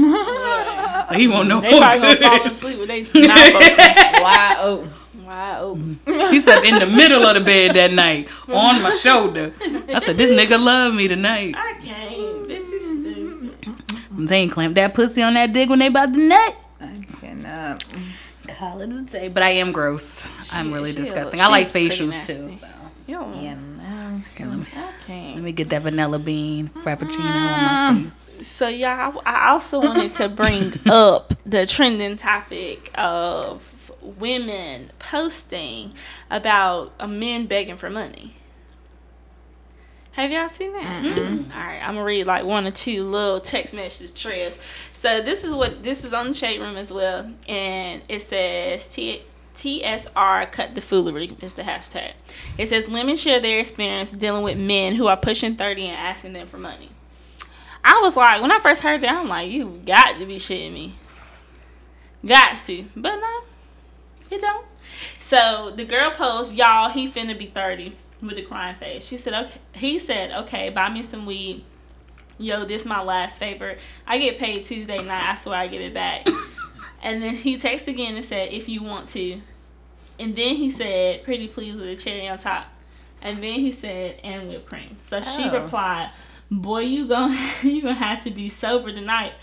Like, 1.10 1.20
he 1.20 1.28
won't 1.28 1.48
know. 1.48 1.62
They 1.62 1.78
probably 1.78 2.00
gonna 2.00 2.16
fall 2.18 2.48
asleep 2.48 2.80
with 2.80 2.88
their 2.88 3.28
mouth 3.28 3.56
open, 3.56 3.78
Why? 4.24 4.56
Oh, 4.60 4.90
wide 5.24 5.60
open. 5.60 6.00
He 6.06 6.40
slept 6.40 6.66
in 6.66 6.80
the 6.80 6.86
middle 6.86 7.24
of 7.24 7.36
the 7.36 7.42
bed 7.42 7.76
that 7.76 7.92
night 7.94 8.30
on 8.48 8.82
my 8.82 8.92
shoulder. 8.92 9.54
I 9.62 10.00
said, 10.04 10.18
this 10.18 10.32
nigga 10.32 10.60
love 10.60 10.94
me 10.94 11.08
tonight. 11.08 11.56
I 11.58 11.74
can't. 11.82 12.48
This 12.48 12.70
is 12.70 13.02
stupid. 13.02 13.76
I'm 14.16 14.28
saying, 14.28 14.50
clamp 14.50 14.76
that 14.76 14.94
pussy 14.94 15.22
on 15.22 15.34
that 15.36 15.54
dick 15.54 15.70
when 15.70 15.80
they 15.80 15.88
about 15.88 16.14
to 16.14 16.20
nut. 16.20 16.56
I 16.80 17.02
cannot. 17.20 17.84
Call 18.48 18.82
it 18.82 18.92
a 18.92 19.02
day. 19.02 19.28
But 19.28 19.44
I 19.44 19.52
am 19.52 19.72
gross. 19.72 20.28
I'm 20.54 20.72
really 20.72 20.92
disgusting. 20.92 21.40
she 21.40 21.44
I 21.44 21.48
like 21.48 21.66
is 21.66 21.72
pretty 21.72 21.90
facials 21.90 22.28
too. 22.28 22.52
So. 22.52 22.68
You 23.08 23.16
don't 23.16 23.42
Yeah, 23.42 23.56
no. 23.56 24.22
Okay, 24.34 24.46
let 24.46 24.60
me, 24.60 24.66
I 24.76 24.82
let 24.82 25.02
can't. 25.08 25.44
me 25.44 25.52
get 25.52 25.70
that 25.70 25.82
vanilla 25.82 26.20
bean 26.20 26.70
frappuccino 26.70 27.26
on 27.26 27.64
my 27.64 27.92
mm. 27.94 28.10
face. 28.12 28.31
So 28.42 28.68
y'all, 28.68 29.22
I 29.26 29.50
also 29.50 29.80
wanted 29.80 30.14
to 30.16 30.30
bring 30.30 30.74
up 30.88 31.34
the 31.46 31.66
trending 31.66 32.18
topic 32.18 32.90
of 32.96 33.92
women 34.02 34.92
posting 35.00 35.94
about 36.30 36.94
a 37.00 37.08
men 37.08 37.46
begging 37.46 37.78
for 37.78 37.90
money. 37.90 38.36
Have 40.14 40.32
y'all 40.32 40.50
seen 40.50 40.74
that? 40.74 41.04
Hmm. 41.06 41.52
All 41.52 41.58
right, 41.58 41.80
I'm 41.82 41.94
gonna 41.96 42.04
read 42.04 42.28
like 42.28 42.44
one 42.44 42.68
or 42.68 42.72
two 42.72 43.06
little 43.10 43.40
text 43.40 43.74
message 43.74 44.12
threads. 44.12 44.60
So 44.92 45.22
this 45.22 45.44
is 45.44 45.54
what 45.56 45.84
this 45.84 46.04
is 46.04 46.14
on 46.14 46.30
the 46.30 46.34
shade 46.34 46.60
room 46.60 46.76
as 46.76 46.92
well, 46.92 47.32
and 47.48 48.02
it 48.10 48.22
says 48.22 48.88
T. 48.88 49.24
TSR 49.56 50.52
cut 50.52 50.76
the 50.76 50.82
foolery 50.82 51.36
is 51.42 51.54
the 51.54 51.62
hashtag. 51.62 52.14
It 52.58 52.68
says 52.68 52.90
women 52.90 53.16
share 53.16 53.40
their 53.40 53.60
experience 53.60 54.12
dealing 54.12 54.44
with 54.44 54.58
men 54.58 54.96
who 54.96 55.08
are 55.08 55.18
pushing 55.18 55.56
30 55.56 55.88
and 55.88 55.98
asking 55.98 56.34
them 56.34 56.48
for 56.48 56.58
money. 56.58 56.90
I 57.84 58.00
was 58.02 58.16
like, 58.16 58.42
when 58.42 58.52
I 58.52 58.60
first 58.60 58.82
heard 58.82 59.02
that, 59.02 59.12
I'm 59.12 59.28
like, 59.28 59.50
you 59.52 59.82
got 59.86 60.20
to 60.20 60.26
be 60.26 60.36
shitting 60.36 60.74
me. 60.74 60.94
Got 62.26 62.56
to. 62.58 62.86
But 62.96 63.16
no, 63.16 63.42
you 64.30 64.40
don't. 64.40 64.66
So 65.20 65.72
the 65.76 65.86
girl 65.86 66.12
posts, 66.12 66.54
y'all, 66.54 66.90
he 66.90 67.08
finna 67.10 67.38
be 67.38 67.48
30 67.48 67.94
with 68.22 68.38
a 68.38 68.44
crying 68.44 68.76
face. 68.76 69.08
She 69.08 69.18
said, 69.18 69.34
okay. 69.34 69.60
He 69.74 69.98
said, 70.00 70.32
okay, 70.44 70.70
buy 70.70 70.90
me 70.90 71.02
some 71.02 71.26
weed. 71.26 71.64
Yo, 72.38 72.66
this 72.66 72.86
my 72.86 73.02
last 73.02 73.40
favor. 73.40 73.76
I 74.08 74.18
get 74.20 74.38
paid 74.38 74.64
Tuesday 74.64 74.98
night. 75.00 75.30
I 75.30 75.34
swear 75.36 75.58
I 75.60 75.68
give 75.68 75.82
it 75.82 75.94
back. 75.94 76.28
and 77.04 77.24
then 77.24 77.34
he 77.36 77.56
texted 77.58 77.88
again 77.90 78.16
and 78.16 78.24
said, 78.26 78.52
if 78.54 78.68
you 78.70 78.84
want 78.84 79.10
to. 79.10 79.42
and 80.20 80.36
then 80.36 80.56
he 80.56 80.70
said, 80.70 81.24
"Pretty 81.24 81.48
please 81.48 81.80
with 81.80 81.88
a 81.90 81.96
cherry 81.96 82.28
on 82.28 82.38
top," 82.38 82.66
and 83.22 83.38
then 83.44 83.60
he 83.60 83.72
said, 83.72 84.20
"And 84.24 84.48
whipped 84.50 84.68
cream." 84.70 84.98
So 85.02 85.20
she 85.22 85.46
Oh. 85.50 85.62
replied, 85.64 86.12
"Boy, 86.52 86.82
you 86.82 87.08
gonna 87.08 87.36
you 87.64 87.82
gonna 87.82 87.94
have 87.96 88.24
to 88.26 88.32
be 88.32 88.50
sober 88.50 88.92
tonight." 88.92 89.34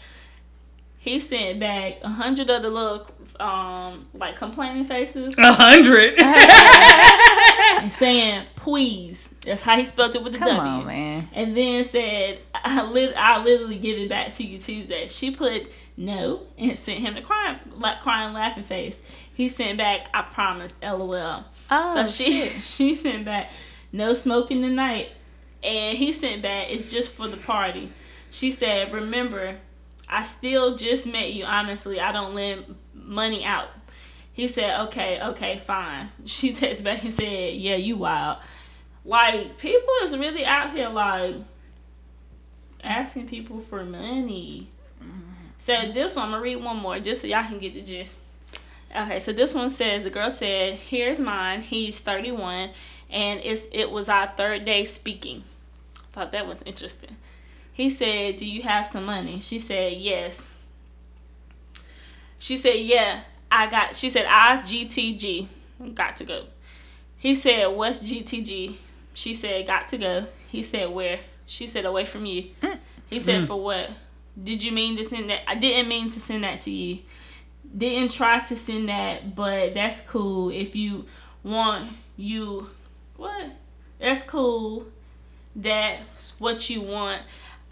He 1.01 1.21
sent 1.21 1.61
back 1.61 1.99
a 2.03 2.09
hundred 2.09 2.51
other 2.51 2.69
little 2.69 3.07
um 3.41 4.07
like 4.15 4.37
complaining 4.37 4.85
faces 4.85 5.35
A 5.39 5.53
hundred. 5.53 6.19
and 7.81 7.93
saying 7.93 8.45
please. 8.57 9.33
That's 9.47 9.63
how 9.63 9.77
he 9.77 9.85
spelled 9.85 10.15
it 10.17 10.23
with 10.23 10.33
the 10.35 10.39
Come 10.39 10.57
W. 10.57 10.71
on, 10.81 10.87
man. 10.87 11.29
And 11.33 11.57
then 11.57 11.85
said, 11.85 12.41
I 12.55 12.83
lit- 12.85 13.15
I'll 13.17 13.43
literally 13.43 13.79
give 13.79 13.99
it 13.99 14.09
back 14.09 14.33
to 14.35 14.45
you 14.45 14.59
Tuesday. 14.59 15.09
She 15.09 15.31
put 15.31 15.69
no 15.97 16.43
and 16.59 16.77
sent 16.77 17.01
him 17.01 17.15
the 17.15 17.23
crying, 17.23 17.59
like 17.79 18.01
crying 18.01 18.35
laughing 18.35 18.65
face. 18.65 19.01
He 19.33 19.49
sent 19.49 19.79
back, 19.79 20.09
I 20.13 20.23
promise, 20.23 20.77
LOL. 20.83 21.45
Oh, 21.71 21.95
so 21.95 22.07
she 22.07 22.43
shit. 22.43 22.53
she 22.63 22.95
sent 22.95 23.25
back, 23.25 23.51
no 23.93 24.13
smoking 24.13 24.63
tonight. 24.63 25.11
And 25.63 25.97
he 25.99 26.13
sent 26.13 26.43
back, 26.43 26.71
it's 26.71 26.91
just 26.93 27.11
for 27.11 27.29
the 27.29 27.37
party. 27.37 27.93
She 28.31 28.51
said, 28.51 28.93
remember, 28.93 29.57
I 30.09 30.23
still 30.23 30.77
just 30.77 31.07
met 31.07 31.33
you. 31.33 31.45
Honestly, 31.45 32.01
I 32.01 32.13
don't 32.13 32.35
lend 32.35 32.77
money 32.95 33.45
out. 33.45 33.69
He 34.33 34.47
said, 34.47 34.81
okay, 34.87 35.21
okay, 35.21 35.59
fine. 35.59 36.09
She 36.27 36.51
texted 36.51 36.85
back 36.85 37.03
and 37.03 37.13
said, 37.13 37.55
yeah, 37.55 37.77
you 37.77 37.97
wild. 37.97 38.39
Like, 39.05 39.59
people 39.59 39.89
is 40.03 40.17
really 40.17 40.45
out 40.45 40.73
here, 40.73 40.89
like, 40.89 41.37
asking 42.85 43.27
people 43.27 43.59
for 43.59 43.85
money. 43.85 44.69
So 45.59 45.75
this 45.93 46.15
one, 46.15 46.27
I'm 46.27 46.31
gonna 46.31 46.43
read 46.43 46.63
one 46.63 46.77
more 46.77 47.01
just 47.01 47.21
so 47.23 47.27
y'all 47.27 47.43
can 47.43 47.59
get 47.59 47.75
the 47.75 47.83
gist. 47.83 48.23
Okay, 48.97 49.19
so 49.19 49.33
this 49.33 49.53
one 49.53 49.69
says 49.71 50.05
the 50.05 50.11
girl 50.11 50.31
said, 50.31 50.75
"Here's 50.75 51.19
mine. 51.19 51.63
He's 51.63 51.99
31, 51.99 52.71
and 53.11 53.41
it's 53.43 53.65
it 53.73 53.91
was 53.91 54.09
our 54.09 54.27
third 54.27 54.65
day 54.65 54.85
speaking." 54.85 55.45
Thought 56.13 56.33
that 56.33 56.47
was 56.47 56.63
interesting. 56.63 57.17
He 57.73 57.91
said, 57.91 58.37
"Do 58.37 58.47
you 58.47 58.63
have 58.63 58.87
some 58.87 59.05
money?" 59.05 59.41
She 59.41 59.59
said, 59.59 59.93
"Yes." 59.95 60.53
She 62.39 62.57
said, 62.57 62.77
"Yeah, 62.77 63.23
I 63.51 63.69
got." 63.69 63.97
She 63.97 64.11
said, 64.11 64.27
"I 64.29 64.59
GTG, 64.59 65.47
got 65.95 66.17
to 66.17 66.25
go." 66.25 66.45
He 67.19 67.35
said, 67.35 67.67
"What's 67.67 68.01
GTG?" 68.01 68.77
She 69.15 69.35
said, 69.35 69.67
"Got 69.67 69.89
to 69.89 69.99
go." 69.99 70.27
He 70.49 70.63
said, 70.63 70.91
"Where?" 70.91 71.21
She 71.47 71.67
said, 71.67 71.85
"Away 71.85 72.05
from 72.05 72.27
you." 72.27 72.51
He 73.09 73.19
said, 73.19 73.43
mm. 73.43 73.47
"For 73.47 73.61
what?" 73.61 73.91
Did 74.43 74.63
you 74.63 74.73
mean 74.73 74.97
to 74.97 75.05
send 75.05 75.31
that? 75.31 75.49
I 75.49 75.55
didn't 75.55 75.89
mean 75.89 76.09
to 76.09 76.21
send 76.21 76.45
that 76.45 76.61
to 76.61 76.71
you. 76.71 77.01
Didn't 77.77 78.13
try 78.13 78.41
to 78.41 78.57
send 78.57 78.89
that, 78.89 79.35
but 79.35 79.75
that's 79.75 80.01
cool. 80.01 80.51
If 80.51 80.77
you 80.77 81.07
want 81.43 81.91
you 82.17 82.71
what? 83.19 83.51
That's 83.99 84.23
cool. 84.23 84.87
That's 85.55 86.39
what 86.39 86.71
you 86.71 86.81
want. 86.81 87.23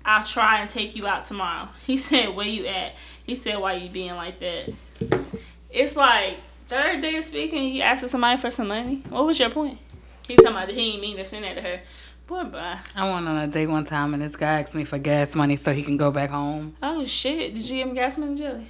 I'll 0.05 0.25
try 0.25 0.61
and 0.61 0.69
take 0.69 0.95
you 0.95 1.07
out 1.07 1.25
tomorrow. 1.25 1.69
He 1.87 1.97
said, 1.97 2.37
Where 2.37 2.47
you 2.47 2.67
at? 2.67 2.95
He 3.25 3.35
said, 3.35 3.59
Why 3.59 3.75
you 3.75 3.89
being 3.89 4.15
like 4.15 4.39
that? 4.41 4.75
It's 5.71 5.97
like 5.97 6.39
third 6.69 7.01
day 7.01 7.17
of 7.17 7.25
speaking, 7.25 7.75
you 7.75 7.83
asking 7.83 8.09
somebody 8.09 8.41
for 8.41 8.51
some 8.51 8.69
money. 8.69 9.03
What 9.09 9.27
was 9.27 9.39
your 9.39 9.51
point? 9.51 9.79
He 10.29 10.37
talking 10.37 10.53
about 10.53 10.69
he 10.69 10.93
ain't 10.93 11.01
mean 11.01 11.17
to 11.17 11.25
send 11.25 11.45
that 11.45 11.55
to 11.55 11.63
her. 11.63 11.81
Boy, 12.27 12.45
bye. 12.45 12.79
I 12.97 13.13
went 13.13 13.29
on 13.29 13.37
a 13.37 13.47
date 13.47 13.69
one 13.69 13.85
time 13.85 14.13
and 14.13 14.23
this 14.23 14.35
guy 14.35 14.61
asked 14.61 14.75
me 14.75 14.83
for 14.83 14.99
gas 14.99 15.37
money 15.37 15.55
so 15.55 15.73
he 15.73 15.85
can 15.85 15.97
go 15.97 16.11
back 16.11 16.31
home. 16.31 16.75
Oh 16.83 17.05
shit! 17.05 17.55
Did 17.55 17.69
you 17.69 17.77
give 17.77 17.89
him 17.89 17.95
gas 17.95 18.19
money, 18.19 18.35
Jelly? 18.35 18.67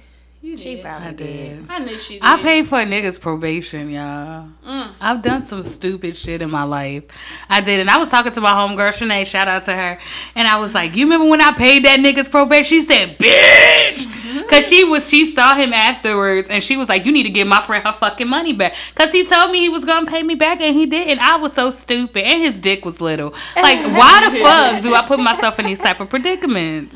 You 0.47 0.55
She 0.57 0.75
did. 0.75 0.83
probably 0.83 1.07
I 1.07 1.11
did. 1.11 1.17
did. 1.17 1.65
I 1.69 1.79
knew 1.79 1.99
she 1.99 2.13
did. 2.15 2.23
I 2.23 2.41
paid 2.41 2.65
for 2.67 2.79
a 2.79 2.85
nigga's 2.85 3.19
probation, 3.19 3.89
y'all. 3.89 4.47
Mm. 4.65 4.91
I've 5.01 5.21
done 5.21 5.43
some 5.43 5.63
stupid 5.63 6.15
shit 6.17 6.41
in 6.41 6.49
my 6.49 6.63
life. 6.63 7.03
I 7.49 7.59
did, 7.61 7.79
and 7.81 7.89
I 7.89 7.97
was 7.97 8.09
talking 8.09 8.31
to 8.31 8.41
my 8.41 8.51
homegirl 8.51 8.89
Shanae. 8.89 9.25
Shout 9.29 9.47
out 9.47 9.63
to 9.65 9.75
her. 9.75 9.99
And 10.35 10.47
I 10.47 10.57
was 10.59 10.73
like, 10.73 10.95
"You 10.95 11.05
remember 11.05 11.27
when 11.27 11.41
I 11.41 11.51
paid 11.51 11.83
that 11.85 11.99
nigga's 11.99 12.29
probation?" 12.29 12.63
She 12.63 12.81
said, 12.81 13.17
"Bitch," 13.19 14.41
because 14.41 14.67
she 14.67 14.83
was 14.85 15.09
she 15.09 15.25
saw 15.25 15.53
him 15.55 15.73
afterwards, 15.73 16.47
and 16.49 16.63
she 16.63 16.77
was 16.77 16.87
like, 16.89 17.05
"You 17.05 17.11
need 17.11 17.23
to 17.23 17.29
give 17.29 17.47
my 17.47 17.61
friend 17.61 17.85
her 17.85 17.93
fucking 17.93 18.27
money 18.29 18.53
back," 18.53 18.73
because 18.95 19.11
he 19.11 19.25
told 19.25 19.51
me 19.51 19.59
he 19.59 19.69
was 19.69 19.83
gonna 19.85 20.05
pay 20.09 20.23
me 20.23 20.35
back, 20.35 20.61
and 20.61 20.75
he 20.75 20.85
did, 20.85 21.07
and 21.09 21.19
I 21.19 21.35
was 21.35 21.53
so 21.53 21.69
stupid, 21.71 22.23
and 22.23 22.41
his 22.41 22.57
dick 22.57 22.85
was 22.85 23.01
little. 23.01 23.33
Like, 23.55 23.79
why 23.97 24.29
the 24.29 24.37
fuck 24.41 24.81
do 24.81 24.95
I 24.95 25.05
put 25.05 25.19
myself 25.19 25.59
in 25.59 25.65
these 25.65 25.79
type 25.79 25.99
of 25.99 26.09
predicaments? 26.09 26.95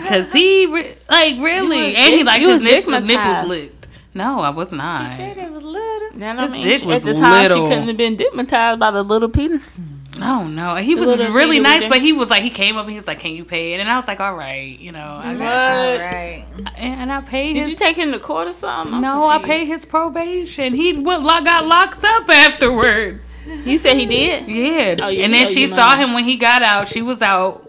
Because 0.00 0.32
he 0.32 0.66
re- 0.66 0.94
like 1.10 1.36
really, 1.38 1.86
was 1.86 1.94
and 1.96 2.12
he 2.12 2.16
dick- 2.18 2.26
like 2.26 2.40
his 2.40 2.48
was 2.48 2.62
nip, 2.62 2.86
nipples 2.88 3.08
dickmatized. 3.08 3.48
licked. 3.48 3.88
No, 4.14 4.40
I 4.40 4.50
was 4.50 4.72
not. 4.72 5.10
She 5.10 5.16
said 5.16 5.38
it 5.38 5.50
was 5.50 5.62
little. 5.62 6.18
That 6.18 6.34
don't 6.34 6.42
His 6.42 6.52
mean 6.52 6.62
dick 6.64 6.80
she, 6.80 6.86
was 6.86 7.02
at 7.02 7.06
this 7.06 7.18
time 7.18 7.46
she 7.48 7.54
couldn't 7.54 7.88
have 7.88 7.96
been 7.96 8.16
digmatized 8.16 8.78
by 8.78 8.90
the 8.90 9.02
little 9.02 9.28
penis. 9.30 9.78
I 10.16 10.26
don't 10.38 10.54
know. 10.54 10.76
He 10.76 10.94
was 10.94 11.08
really 11.30 11.58
nice, 11.58 11.86
but 11.88 12.02
he 12.02 12.12
was 12.12 12.28
like, 12.28 12.42
he 12.42 12.50
came 12.50 12.76
up 12.76 12.82
and 12.82 12.90
he 12.90 12.96
was 12.96 13.06
like, 13.06 13.18
"Can 13.20 13.32
you 13.32 13.46
pay 13.46 13.72
it?" 13.72 13.80
And 13.80 13.88
I 13.90 13.96
was 13.96 14.06
like, 14.06 14.20
"All 14.20 14.34
right, 14.34 14.78
you 14.78 14.92
know, 14.92 15.18
I 15.22 15.32
got 15.32 15.38
What? 15.38 16.00
Right. 16.00 16.44
And 16.76 17.10
I 17.10 17.22
paid 17.22 17.54
Did 17.54 17.60
his. 17.60 17.70
you 17.70 17.76
take 17.76 17.96
him 17.96 18.12
to 18.12 18.18
court 18.20 18.46
or 18.46 18.52
something? 18.52 18.94
I'm 18.96 19.00
no, 19.00 19.26
I 19.26 19.38
paid 19.38 19.64
his 19.64 19.86
probation. 19.86 20.74
He 20.74 20.92
went 20.98 21.24
got 21.24 21.66
locked 21.66 22.04
up 22.04 22.28
afterwards. 22.28 23.40
You 23.64 23.78
said 23.78 23.96
he 23.96 24.04
did. 24.04 24.46
Yeah, 24.46 24.96
Oh, 25.02 25.08
yeah, 25.08 25.24
and 25.24 25.32
then 25.34 25.46
she 25.46 25.66
saw 25.66 25.88
money. 25.88 26.02
him 26.04 26.12
when 26.12 26.24
he 26.24 26.36
got 26.36 26.62
out. 26.62 26.88
She 26.88 27.00
was 27.00 27.22
out, 27.22 27.61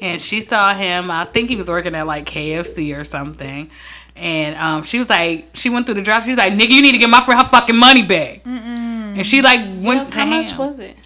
and 0.00 0.22
she 0.22 0.40
saw 0.40 0.74
him. 0.74 1.10
I 1.10 1.24
think 1.24 1.48
he 1.48 1.56
was 1.56 1.68
working 1.68 1.94
at 1.94 2.06
like 2.06 2.26
KFC 2.26 2.98
or 2.98 3.04
something. 3.04 3.70
And 4.16 4.56
um, 4.56 4.82
she 4.82 4.98
was 4.98 5.08
like, 5.08 5.50
she 5.54 5.70
went 5.70 5.86
through 5.86 5.94
the 5.94 6.02
drive. 6.02 6.24
She 6.24 6.30
was 6.30 6.38
like, 6.38 6.52
"Nigga, 6.52 6.70
you 6.70 6.82
need 6.82 6.92
to 6.92 6.98
get 6.98 7.08
my 7.08 7.22
friend 7.22 7.40
her 7.40 7.48
fucking 7.48 7.76
money 7.76 8.02
back." 8.02 8.42
And 8.44 9.26
she 9.26 9.42
like 9.42 9.60
went 9.82 10.08
to 10.12 10.18
How 10.18 10.26
much 10.26 10.56
was 10.56 10.78
it? 10.78 10.96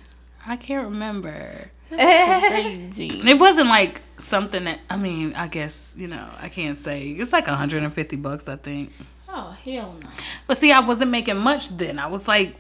I 0.47 0.57
can't 0.57 0.85
remember. 0.85 1.71
Crazy. 1.89 3.21
It 3.25 3.39
wasn't 3.39 3.69
like 3.69 4.01
something 4.19 4.65
that 4.65 4.81
I 4.91 4.97
mean, 4.97 5.35
I 5.35 5.49
guess, 5.49 5.95
you 5.99 6.09
know, 6.09 6.29
I 6.41 6.49
can't 6.49 6.77
say. 6.77 7.09
It's 7.11 7.33
like 7.33 7.47
150 7.47 8.17
bucks, 8.17 8.49
I 8.49 8.57
think. 8.57 8.93
Oh 9.29 9.57
hell 9.65 9.97
no. 10.03 10.09
But 10.47 10.57
see, 10.57 10.73
I 10.73 10.81
wasn't 10.81 11.11
making 11.11 11.39
much 11.39 11.69
then. 11.77 11.99
I 11.99 12.07
was 12.07 12.29
like 12.29 12.57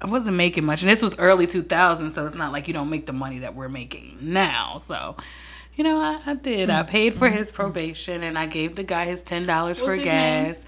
I 0.00 0.06
wasn't 0.06 0.36
making 0.36 0.64
much. 0.64 0.82
And 0.82 0.90
this 0.90 1.02
was 1.02 1.18
early 1.18 1.46
2000, 1.46 2.12
so 2.12 2.24
it's 2.24 2.34
not 2.34 2.52
like 2.52 2.68
you 2.68 2.74
don't 2.74 2.90
make 2.90 3.06
the 3.06 3.12
money 3.12 3.40
that 3.40 3.54
we're 3.54 3.68
making 3.68 4.18
now. 4.20 4.80
So, 4.82 5.16
you 5.78 5.84
know, 5.84 6.00
I, 6.00 6.20
I 6.26 6.34
did. 6.34 6.70
I 6.70 6.82
paid 6.82 7.14
for 7.14 7.28
his 7.28 7.52
probation 7.52 8.24
and 8.24 8.36
I 8.36 8.46
gave 8.46 8.74
the 8.74 8.82
guy 8.82 9.04
his 9.04 9.22
$10 9.22 9.46
for 9.46 9.62
What's 9.62 9.78
his 9.78 9.98
name? 9.98 10.04
gas. 10.04 10.66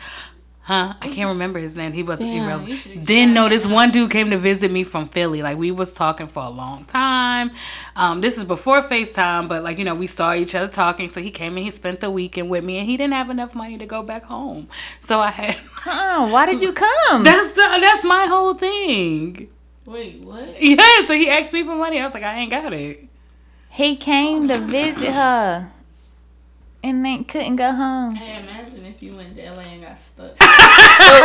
Huh? 0.62 0.94
I 1.00 1.08
can't 1.08 1.30
remember 1.30 1.58
his 1.58 1.74
name. 1.74 1.92
He 1.92 2.04
wasn't 2.04 2.30
you 2.30 2.42
irrelevant. 2.44 3.04
Then 3.04 3.34
no, 3.34 3.48
this 3.48 3.66
one 3.66 3.90
dude 3.90 4.12
came 4.12 4.30
to 4.30 4.38
visit 4.38 4.70
me 4.70 4.84
from 4.84 5.08
Philly. 5.08 5.42
Like 5.42 5.58
we 5.58 5.72
was 5.72 5.92
talking 5.92 6.28
for 6.28 6.44
a 6.44 6.48
long 6.48 6.84
time. 6.84 7.50
Um, 7.96 8.20
this 8.20 8.38
is 8.38 8.44
before 8.44 8.80
FaceTime, 8.80 9.48
but 9.48 9.64
like 9.64 9.78
you 9.78 9.84
know, 9.84 9.96
we 9.96 10.06
saw 10.06 10.32
each 10.32 10.54
other 10.54 10.68
talking. 10.70 11.08
So 11.08 11.20
he 11.20 11.32
came 11.32 11.56
and 11.56 11.64
he 11.64 11.72
spent 11.72 11.98
the 11.98 12.08
weekend 12.10 12.50
with 12.50 12.62
me, 12.62 12.78
and 12.78 12.86
he 12.86 12.96
didn't 12.96 13.14
have 13.14 13.30
enough 13.30 13.56
money 13.56 13.78
to 13.78 13.86
go 13.86 14.04
back 14.04 14.26
home. 14.26 14.68
So 15.00 15.18
I 15.18 15.30
had. 15.30 15.56
Uh, 15.86 16.28
why 16.28 16.44
did 16.44 16.60
you 16.60 16.74
come? 16.74 17.24
That's 17.24 17.52
the, 17.52 17.62
that's 17.80 18.04
my 18.04 18.26
whole 18.26 18.52
thing. 18.52 19.48
Wait, 19.86 20.20
what? 20.20 20.62
Yeah. 20.62 21.04
So 21.06 21.14
he 21.14 21.30
asked 21.30 21.54
me 21.54 21.62
for 21.64 21.74
money. 21.74 21.98
I 21.98 22.04
was 22.04 22.12
like, 22.12 22.22
I 22.22 22.36
ain't 22.38 22.50
got 22.50 22.74
it. 22.74 23.08
He 23.70 23.96
came 23.96 24.48
to 24.48 24.58
visit 24.58 25.12
her, 25.12 25.70
and 26.82 27.04
then 27.04 27.24
couldn't 27.24 27.56
go 27.56 27.72
home. 27.72 28.14
Hey, 28.16 28.42
imagine 28.42 28.84
if 28.84 29.02
you 29.02 29.16
went 29.16 29.34
to 29.36 29.42
LA 29.50 29.60
and 29.62 29.82
got 29.82 29.98
stuck. 30.00 30.36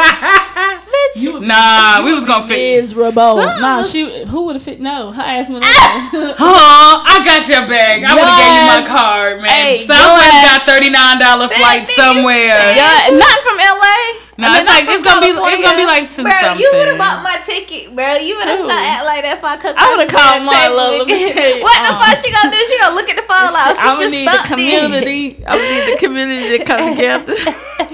Bitch, 0.06 1.22
You 1.22 1.34
would 1.34 1.42
be 1.42 1.48
Nah, 1.48 2.04
we 2.06 2.14
was 2.14 2.26
gonna 2.26 2.48
fit. 2.48 2.80
miserable. 2.82 3.38
Nah, 3.38 3.84
she 3.84 4.26
who 4.26 4.44
would 4.46 4.56
have 4.56 4.64
fit? 4.64 4.80
No, 4.80 5.12
her 5.12 5.22
ass 5.22 5.50
went. 5.50 5.66
Ah! 5.68 6.10
over. 6.14 6.36
Huh? 6.38 7.04
I 7.06 7.24
got 7.26 7.48
your 7.48 7.68
bag. 7.68 8.04
I 8.04 8.14
would 8.14 8.24
have 8.24 8.40
gave 8.40 8.56
you 8.56 8.66
my 8.72 8.84
card, 8.88 9.42
man. 9.42 9.50
Hey, 9.50 9.80
Somebody 9.80 10.26
your 10.26 10.42
got 10.44 10.62
thirty 10.64 10.90
nine 10.90 11.20
dollar 11.20 11.48
flight 11.48 11.88
somewhere. 11.90 12.76
yeah, 12.76 13.10
not 13.12 13.40
from 13.42 13.58
LA. 13.58 14.14
No, 14.38 14.52
I 14.52 14.52
mean, 14.52 14.60
it's 14.60 14.68
like 14.68 14.84
it's 14.92 15.00
gonna 15.02 15.22
be 15.24 15.32
it's 15.32 15.64
gonna 15.64 15.80
be 15.80 15.88
like 15.88 16.12
two 16.12 16.24
Bro, 16.28 16.36
something. 16.44 16.60
you 16.60 16.68
would 16.76 16.90
have 16.92 16.98
bought 17.00 17.24
my 17.24 17.40
ticket, 17.48 17.96
bro. 17.96 18.20
You 18.20 18.36
would 18.36 18.48
have 18.52 18.68
not 18.68 18.84
act 18.84 19.06
like 19.08 19.22
that 19.24 19.38
if 19.40 19.44
I 19.48 19.56
could. 19.56 19.72
I 19.80 19.96
would've 19.96 20.12
called 20.12 20.44
Marlo, 20.44 21.00
let 21.00 21.08
me 21.08 21.32
tell 21.32 21.40
you. 21.56 21.64
What 21.64 21.72
the 21.80 21.96
Uh. 21.96 22.00
fuck 22.04 22.20
she 22.20 22.28
gonna 22.36 22.52
do? 22.52 22.60
She 22.68 22.76
gonna 22.84 22.96
look 23.00 23.08
at 23.08 23.16
the 23.16 23.24
phone 23.24 23.48
like 23.56 23.76
she 23.76 23.80
I'm 23.80 23.96
gonna 23.96 24.12
need 24.12 24.28
the 24.28 24.44
community. 24.44 25.40
I'm 25.48 25.56
gonna 25.56 25.72
need 25.72 25.88
the 25.88 26.00
community 26.04 26.48
to 26.58 26.60
come 26.68 26.84
together. 27.00 27.32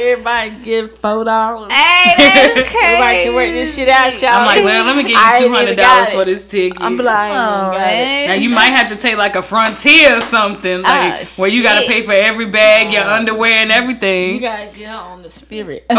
Everybody 0.00 0.50
give 0.62 0.96
four 0.98 1.24
dollars. 1.24 1.70
Hey, 1.72 2.14
that's 2.16 2.70
crazy. 2.70 2.76
Everybody 2.86 3.24
can 3.24 3.34
work 3.34 3.50
this 3.52 3.76
shit 3.76 3.88
out, 3.88 4.20
y'all. 4.22 4.30
I'm 4.30 4.46
like, 4.46 4.64
well, 4.64 4.84
let 4.86 4.96
me 4.96 5.02
give 5.02 5.12
you 5.12 5.16
two 5.48 5.52
hundred 5.52 5.76
dollars 5.76 6.08
for 6.10 6.24
this 6.24 6.44
ticket. 6.46 6.80
I'm 6.80 6.96
blind. 6.96 7.34
Oh. 7.34 8.26
Now 8.28 8.34
you 8.34 8.48
might 8.50 8.70
have 8.70 8.88
to 8.88 8.96
take 8.96 9.16
like 9.18 9.36
a 9.36 9.42
frontier 9.42 10.16
or 10.16 10.20
something, 10.20 10.82
like 10.82 11.12
Ah, 11.22 11.24
where 11.36 11.50
you 11.50 11.62
gotta 11.62 11.86
pay 11.86 12.02
for 12.02 12.12
every 12.12 12.46
bag, 12.46 12.90
your 12.92 13.04
underwear, 13.04 13.52
and 13.52 13.70
everything. 13.70 14.34
You 14.36 14.40
gotta 14.40 14.74
get 14.76 14.90
on 14.94 15.22
the 15.22 15.28
spirit. 15.28 15.84
Ooh, 15.92 15.96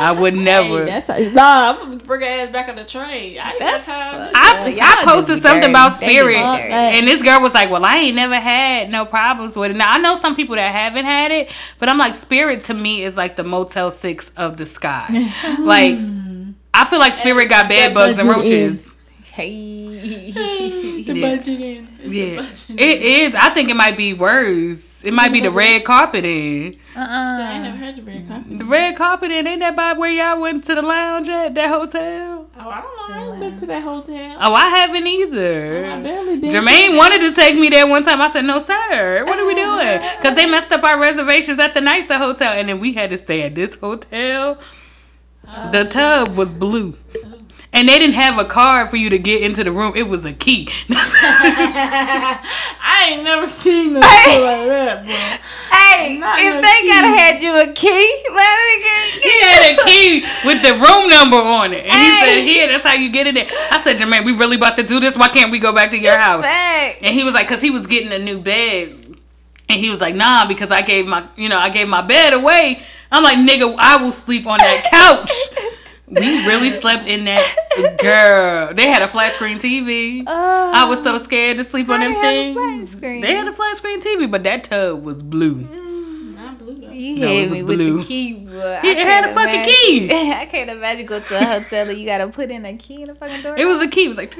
I 0.00 0.12
would 0.12 0.34
Hey, 0.34 0.40
never. 0.42 0.84
that's 0.86 1.06
how, 1.08 1.18
nah. 1.18 1.70
I'm 1.70 1.76
gonna 1.90 1.96
bring 1.96 2.20
her 2.22 2.26
ass 2.26 2.50
back 2.50 2.68
on 2.68 2.76
the 2.76 2.84
train. 2.84 3.38
I 3.38 3.50
ain't 3.50 3.58
That's 3.58 3.86
time. 3.86 4.30
I, 4.34 4.68
Y'all 4.68 4.80
I 4.82 5.04
posted 5.04 5.40
something 5.42 5.70
about 5.70 5.96
spirit, 5.96 6.34
be 6.34 6.40
Fuck 6.40 6.58
dirty. 6.58 6.68
that. 6.70 6.94
and 6.94 7.08
this 7.08 7.22
girl 7.22 7.40
was 7.40 7.54
like, 7.54 7.70
"Well, 7.70 7.84
I 7.84 7.96
ain't 7.96 8.16
never 8.16 8.34
had 8.38 8.90
no 8.90 9.04
problems 9.06 9.56
with 9.56 9.70
it." 9.70 9.76
Now 9.76 9.92
I 9.92 9.98
know 9.98 10.14
some 10.16 10.34
people 10.36 10.56
that 10.56 10.72
haven't 10.72 11.04
had 11.04 11.30
it, 11.30 11.50
but 11.78 11.88
I'm 11.88 11.98
like, 11.98 12.14
spirit 12.14 12.62
to 12.64 12.74
me 12.74 13.02
is 13.02 13.16
like 13.16 13.36
the 13.36 13.44
Motel 13.44 13.90
Six 13.90 14.30
of 14.36 14.56
the 14.56 14.66
sky. 14.66 15.06
like, 15.60 15.96
I 16.74 16.84
feel 16.88 16.98
like 16.98 17.14
spirit 17.14 17.48
got 17.48 17.68
bed 17.68 17.94
bugs 17.94 18.18
and 18.18 18.28
budget 18.28 18.42
roaches. 18.42 18.96
Hey. 19.32 20.82
the 21.06 21.18
Yeah. 21.18 21.28
budget 21.36 21.60
in. 21.60 21.88
It's 22.00 22.10
the 22.10 22.18
Yeah, 22.18 22.36
budget 22.36 22.70
in. 22.70 22.78
it 22.78 23.02
is. 23.02 23.34
I 23.34 23.48
think 23.50 23.68
it 23.70 23.76
might 23.76 23.96
be 23.96 24.12
worse. 24.12 25.04
It 25.04 25.12
might 25.14 25.32
be 25.32 25.40
the 25.40 25.50
red 25.50 25.84
carpeting. 25.84 26.74
Uh-uh. 26.94 27.30
So 27.36 27.42
I 27.42 27.52
ain't 27.52 27.64
Uh-uh. 27.64 27.72
never 27.72 27.76
heard 27.76 27.96
the 27.96 28.02
red 28.02 28.28
carpet. 28.28 28.58
The 28.58 28.64
red 28.64 28.96
carpeting 28.96 29.46
ain't 29.46 29.60
that 29.60 29.74
by 29.76 29.92
where 29.94 30.10
y'all 30.10 30.40
went 30.40 30.64
to 30.64 30.74
the 30.74 30.82
lounge 30.82 31.28
at 31.28 31.54
that 31.54 31.68
hotel? 31.68 32.46
Oh, 32.58 32.68
I 32.70 32.80
don't 32.80 32.96
know. 33.10 33.14
I 33.14 33.30
ain't 33.32 33.40
been 33.40 33.56
to 33.56 33.66
that 33.66 33.82
hotel. 33.82 34.36
Oh, 34.40 34.54
I 34.54 34.66
haven't 34.68 35.06
either. 35.06 35.86
Oh, 35.86 35.94
I 35.94 36.00
barely 36.02 36.36
been. 36.38 36.50
Jermaine 36.50 36.96
wanted 36.96 37.20
to 37.20 37.32
take 37.34 37.56
me 37.58 37.68
there 37.68 37.86
one 37.86 38.02
time. 38.02 38.20
I 38.20 38.28
said, 38.28 38.44
"No, 38.44 38.58
sir. 38.58 39.24
What 39.26 39.38
are 39.38 39.46
we 39.46 39.52
oh, 39.56 39.78
doing?" 39.78 40.10
Because 40.18 40.34
they 40.36 40.46
messed 40.46 40.72
up 40.72 40.82
our 40.84 40.98
reservations 40.98 41.58
at 41.58 41.74
the 41.74 41.80
Nicer 41.80 42.16
Hotel, 42.18 42.52
and 42.52 42.68
then 42.68 42.80
we 42.80 42.94
had 42.94 43.10
to 43.10 43.18
stay 43.18 43.42
at 43.42 43.54
this 43.54 43.74
hotel. 43.74 44.58
Oh, 45.48 45.70
the 45.70 45.84
tub 45.84 46.36
was 46.36 46.50
blue, 46.50 46.96
and 47.76 47.86
they 47.86 47.98
didn't 47.98 48.14
have 48.14 48.38
a 48.38 48.44
card 48.44 48.88
for 48.88 48.96
you 48.96 49.10
to 49.10 49.18
get 49.18 49.42
into 49.42 49.62
the 49.62 49.70
room. 49.70 49.92
It 49.94 50.08
was 50.08 50.24
a 50.24 50.32
key. 50.32 50.68
I 50.88 52.40
ain't 53.10 53.22
never 53.22 53.46
seen 53.46 53.92
no 53.94 54.00
shit 54.00 54.42
like 54.42 54.66
that, 54.68 55.04
bro. 55.04 55.14
Hey, 55.78 56.18
Not 56.18 56.38
if 56.38 56.54
no 56.54 56.60
they 56.62 56.80
key. 56.82 56.88
gotta 56.88 57.08
had 57.08 57.42
you 57.42 57.60
a 57.60 57.66
key, 57.72 58.24
man, 58.30 58.80
he 59.22 59.40
had 59.42 59.78
a 59.78 59.84
key 59.84 60.24
with 60.44 60.62
the 60.62 60.72
room 60.72 61.08
number 61.08 61.36
on 61.36 61.72
it, 61.72 61.84
and 61.84 61.92
he 61.92 62.20
said, 62.20 62.42
"Here, 62.44 62.68
that's 62.68 62.86
how 62.86 62.94
you 62.94 63.10
get 63.10 63.26
in 63.26 63.34
there." 63.34 63.46
I 63.70 63.80
said, 63.82 63.98
"Jermaine, 63.98 64.24
we 64.24 64.32
really 64.32 64.56
about 64.56 64.76
to 64.76 64.82
do 64.82 65.00
this? 65.00 65.16
Why 65.16 65.28
can't 65.28 65.50
we 65.50 65.58
go 65.58 65.72
back 65.72 65.90
to 65.90 65.98
your 65.98 66.16
house?" 66.18 66.44
Fact. 66.44 66.98
And 67.02 67.14
he 67.14 67.24
was 67.24 67.34
like, 67.34 67.48
cause 67.48 67.60
he 67.60 67.70
was 67.70 67.86
getting 67.86 68.12
a 68.12 68.18
new 68.18 68.38
bed. 68.38 69.02
And 69.68 69.80
he 69.80 69.90
was 69.90 70.00
like, 70.00 70.14
nah, 70.14 70.46
because 70.46 70.70
I 70.70 70.80
gave 70.82 71.06
my, 71.06 71.26
you 71.36 71.48
know, 71.48 71.58
I 71.58 71.70
gave 71.70 71.88
my 71.88 72.00
bed 72.00 72.32
away. 72.32 72.80
I'm 73.10 73.22
like, 73.24 73.36
nigga, 73.38 73.74
I 73.78 73.96
will 74.00 74.12
sleep 74.12 74.46
on 74.46 74.58
that 74.58 74.84
couch. 74.90 75.32
we 76.08 76.46
really 76.46 76.70
slept 76.70 77.06
in 77.08 77.24
that 77.24 77.96
girl. 78.00 78.72
They 78.74 78.88
had 78.88 79.02
a 79.02 79.08
flat 79.08 79.32
screen 79.32 79.58
TV. 79.58 80.22
Oh, 80.26 80.72
I 80.74 80.84
was 80.88 81.02
so 81.02 81.14
oh. 81.14 81.18
scared 81.18 81.56
to 81.56 81.64
sleep 81.64 81.88
on 81.88 82.00
them 82.00 82.12
they 82.12 82.48
have 82.52 82.56
a 82.56 82.60
things. 82.60 82.96
They 82.96 83.34
had 83.34 83.48
a 83.48 83.52
flat 83.52 83.76
screen 83.76 84.00
TV, 84.00 84.30
but 84.30 84.44
that 84.44 84.64
tub 84.64 85.02
was 85.02 85.22
blue. 85.22 85.62
Mm, 85.64 86.34
not 86.36 86.58
blue 86.58 86.76
though. 86.76 86.90
You 86.92 87.16
No, 87.16 87.28
hit 87.28 87.36
it 87.44 87.50
was 87.50 87.58
me 87.58 87.62
with 87.64 87.76
blue. 87.78 87.98
the 87.98 88.04
key, 88.04 88.32
boy. 88.34 88.78
He- 88.82 88.90
it 88.90 89.06
had 89.06 89.24
a 89.24 89.34
fucking 89.34 89.64
key. 89.64 90.10
I 90.32 90.46
can't 90.46 90.70
imagine 90.70 91.06
going 91.06 91.22
to 91.24 91.36
a 91.40 91.44
hotel 91.44 91.88
and 91.88 91.98
you 91.98 92.06
gotta 92.06 92.28
put 92.28 92.50
in 92.50 92.64
a 92.64 92.76
key 92.76 93.02
in 93.02 93.08
the 93.08 93.14
fucking 93.14 93.42
door. 93.42 93.56
It 93.58 93.64
was 93.66 93.82
a 93.82 93.88
key. 93.88 94.04
It 94.04 94.08
was 94.08 94.16
like, 94.16 94.36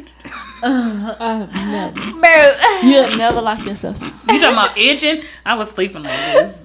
uh, 0.63 0.63
uh, 1.19 1.47
you 1.53 1.61
I've 1.61 1.67
never. 1.67 2.21
bro. 2.21 2.55
You'll 2.85 3.17
never 3.19 3.43
lock 3.43 3.65
yourself. 3.67 4.01
You 4.01 4.39
talking 4.41 4.53
about 4.53 4.79
itching? 4.79 5.23
I 5.45 5.55
was 5.55 5.71
sleeping 5.71 6.05
like 6.05 6.13
this. 6.35 6.63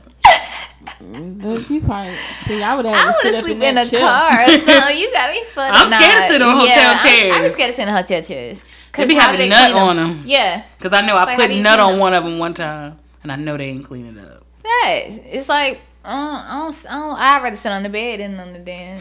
But 1.02 1.70
you 1.70 1.82
probably 1.82 2.14
see. 2.36 2.62
I 2.64 2.76
would 2.76 2.86
have 2.86 2.96
I 2.96 3.02
to 3.02 3.06
would 3.08 3.16
sit 3.16 3.34
have 3.36 3.44
up 3.44 3.44
sleep 3.46 3.58
in, 3.58 3.64
in 3.64 3.78
a 3.78 3.86
chair. 3.86 4.00
car 4.02 4.42
or 4.44 4.48
something. 4.48 4.98
You 5.02 5.12
got 5.12 5.32
me 5.32 5.44
fucked 5.54 5.76
I'm 5.78 5.88
scared 5.90 6.22
to 6.22 6.28
sit 6.28 6.42
on 6.42 6.56
hotel 6.58 6.90
I'm- 6.90 7.44
I'm, 7.44 7.50
scared 7.50 7.70
to 7.70 7.76
sit 7.76 7.88
in 7.88 7.94
hotel 7.94 8.22
chairs. 8.22 8.64
They 8.94 9.08
be 9.08 9.16
how 9.16 9.22
having 9.28 9.40
they 9.40 9.50
nut 9.50 9.72
clean 9.72 9.84
on 9.84 9.96
them. 9.96 10.24
Yeah. 10.26 10.64
Cause 10.80 10.92
I 10.94 11.02
know 11.02 11.16
It's 11.18 11.22
I 11.22 11.26
like, 11.26 11.38
put 11.38 11.50
do 11.50 11.62
nut 11.62 11.80
on 11.80 11.92
them? 11.92 12.00
one 12.00 12.14
of 12.14 12.24
them 12.26 12.40
one 12.40 12.54
time, 12.54 13.00
and 13.24 13.32
I 13.32 13.36
know 13.38 13.56
they 13.58 13.66
ain't 13.70 13.86
clean 13.86 14.06
it 14.06 14.18
up. 14.24 14.44
Yeah. 14.66 14.96
It's 14.98 15.48
like, 15.48 15.80
uh, 16.04 16.08
I 16.10 16.68
don't, 16.68 16.86
I 16.88 17.00
don't, 17.00 17.18
I'd 17.20 17.44
rather 17.44 17.56
sit 17.56 17.72
on 17.72 17.84
the 17.84 17.90
bed 17.90 18.20
than 18.20 18.40
on 18.40 18.52
the 18.54 18.60
damn, 18.60 19.00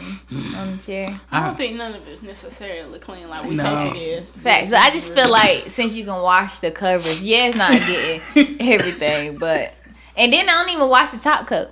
on 0.55 0.77
the 0.77 0.83
chair. 0.83 1.19
I 1.31 1.47
don't 1.47 1.57
think 1.57 1.75
none 1.75 1.93
of 1.93 2.07
it's 2.07 2.21
necessarily 2.21 2.99
clean 2.99 3.27
like 3.27 3.45
we 3.47 3.55
No. 3.55 3.63
think 3.63 3.95
it 3.97 3.99
is. 3.99 4.33
Facts. 4.35 4.69
So 4.69 4.77
I 4.77 4.91
just 4.91 5.13
feel 5.13 5.29
like 5.29 5.69
since 5.69 5.93
you 5.95 6.05
can 6.05 6.21
wash 6.21 6.59
the 6.59 6.71
covers, 6.71 7.21
yeah, 7.21 7.47
it's 7.47 7.57
not 7.57 7.71
getting 7.71 8.21
everything, 8.61 9.37
but 9.37 9.73
and 10.15 10.31
then 10.31 10.47
I 10.47 10.53
don't 10.63 10.69
even 10.73 10.87
wash 10.89 11.09
the 11.11 11.17
top 11.17 11.47
coat. 11.47 11.69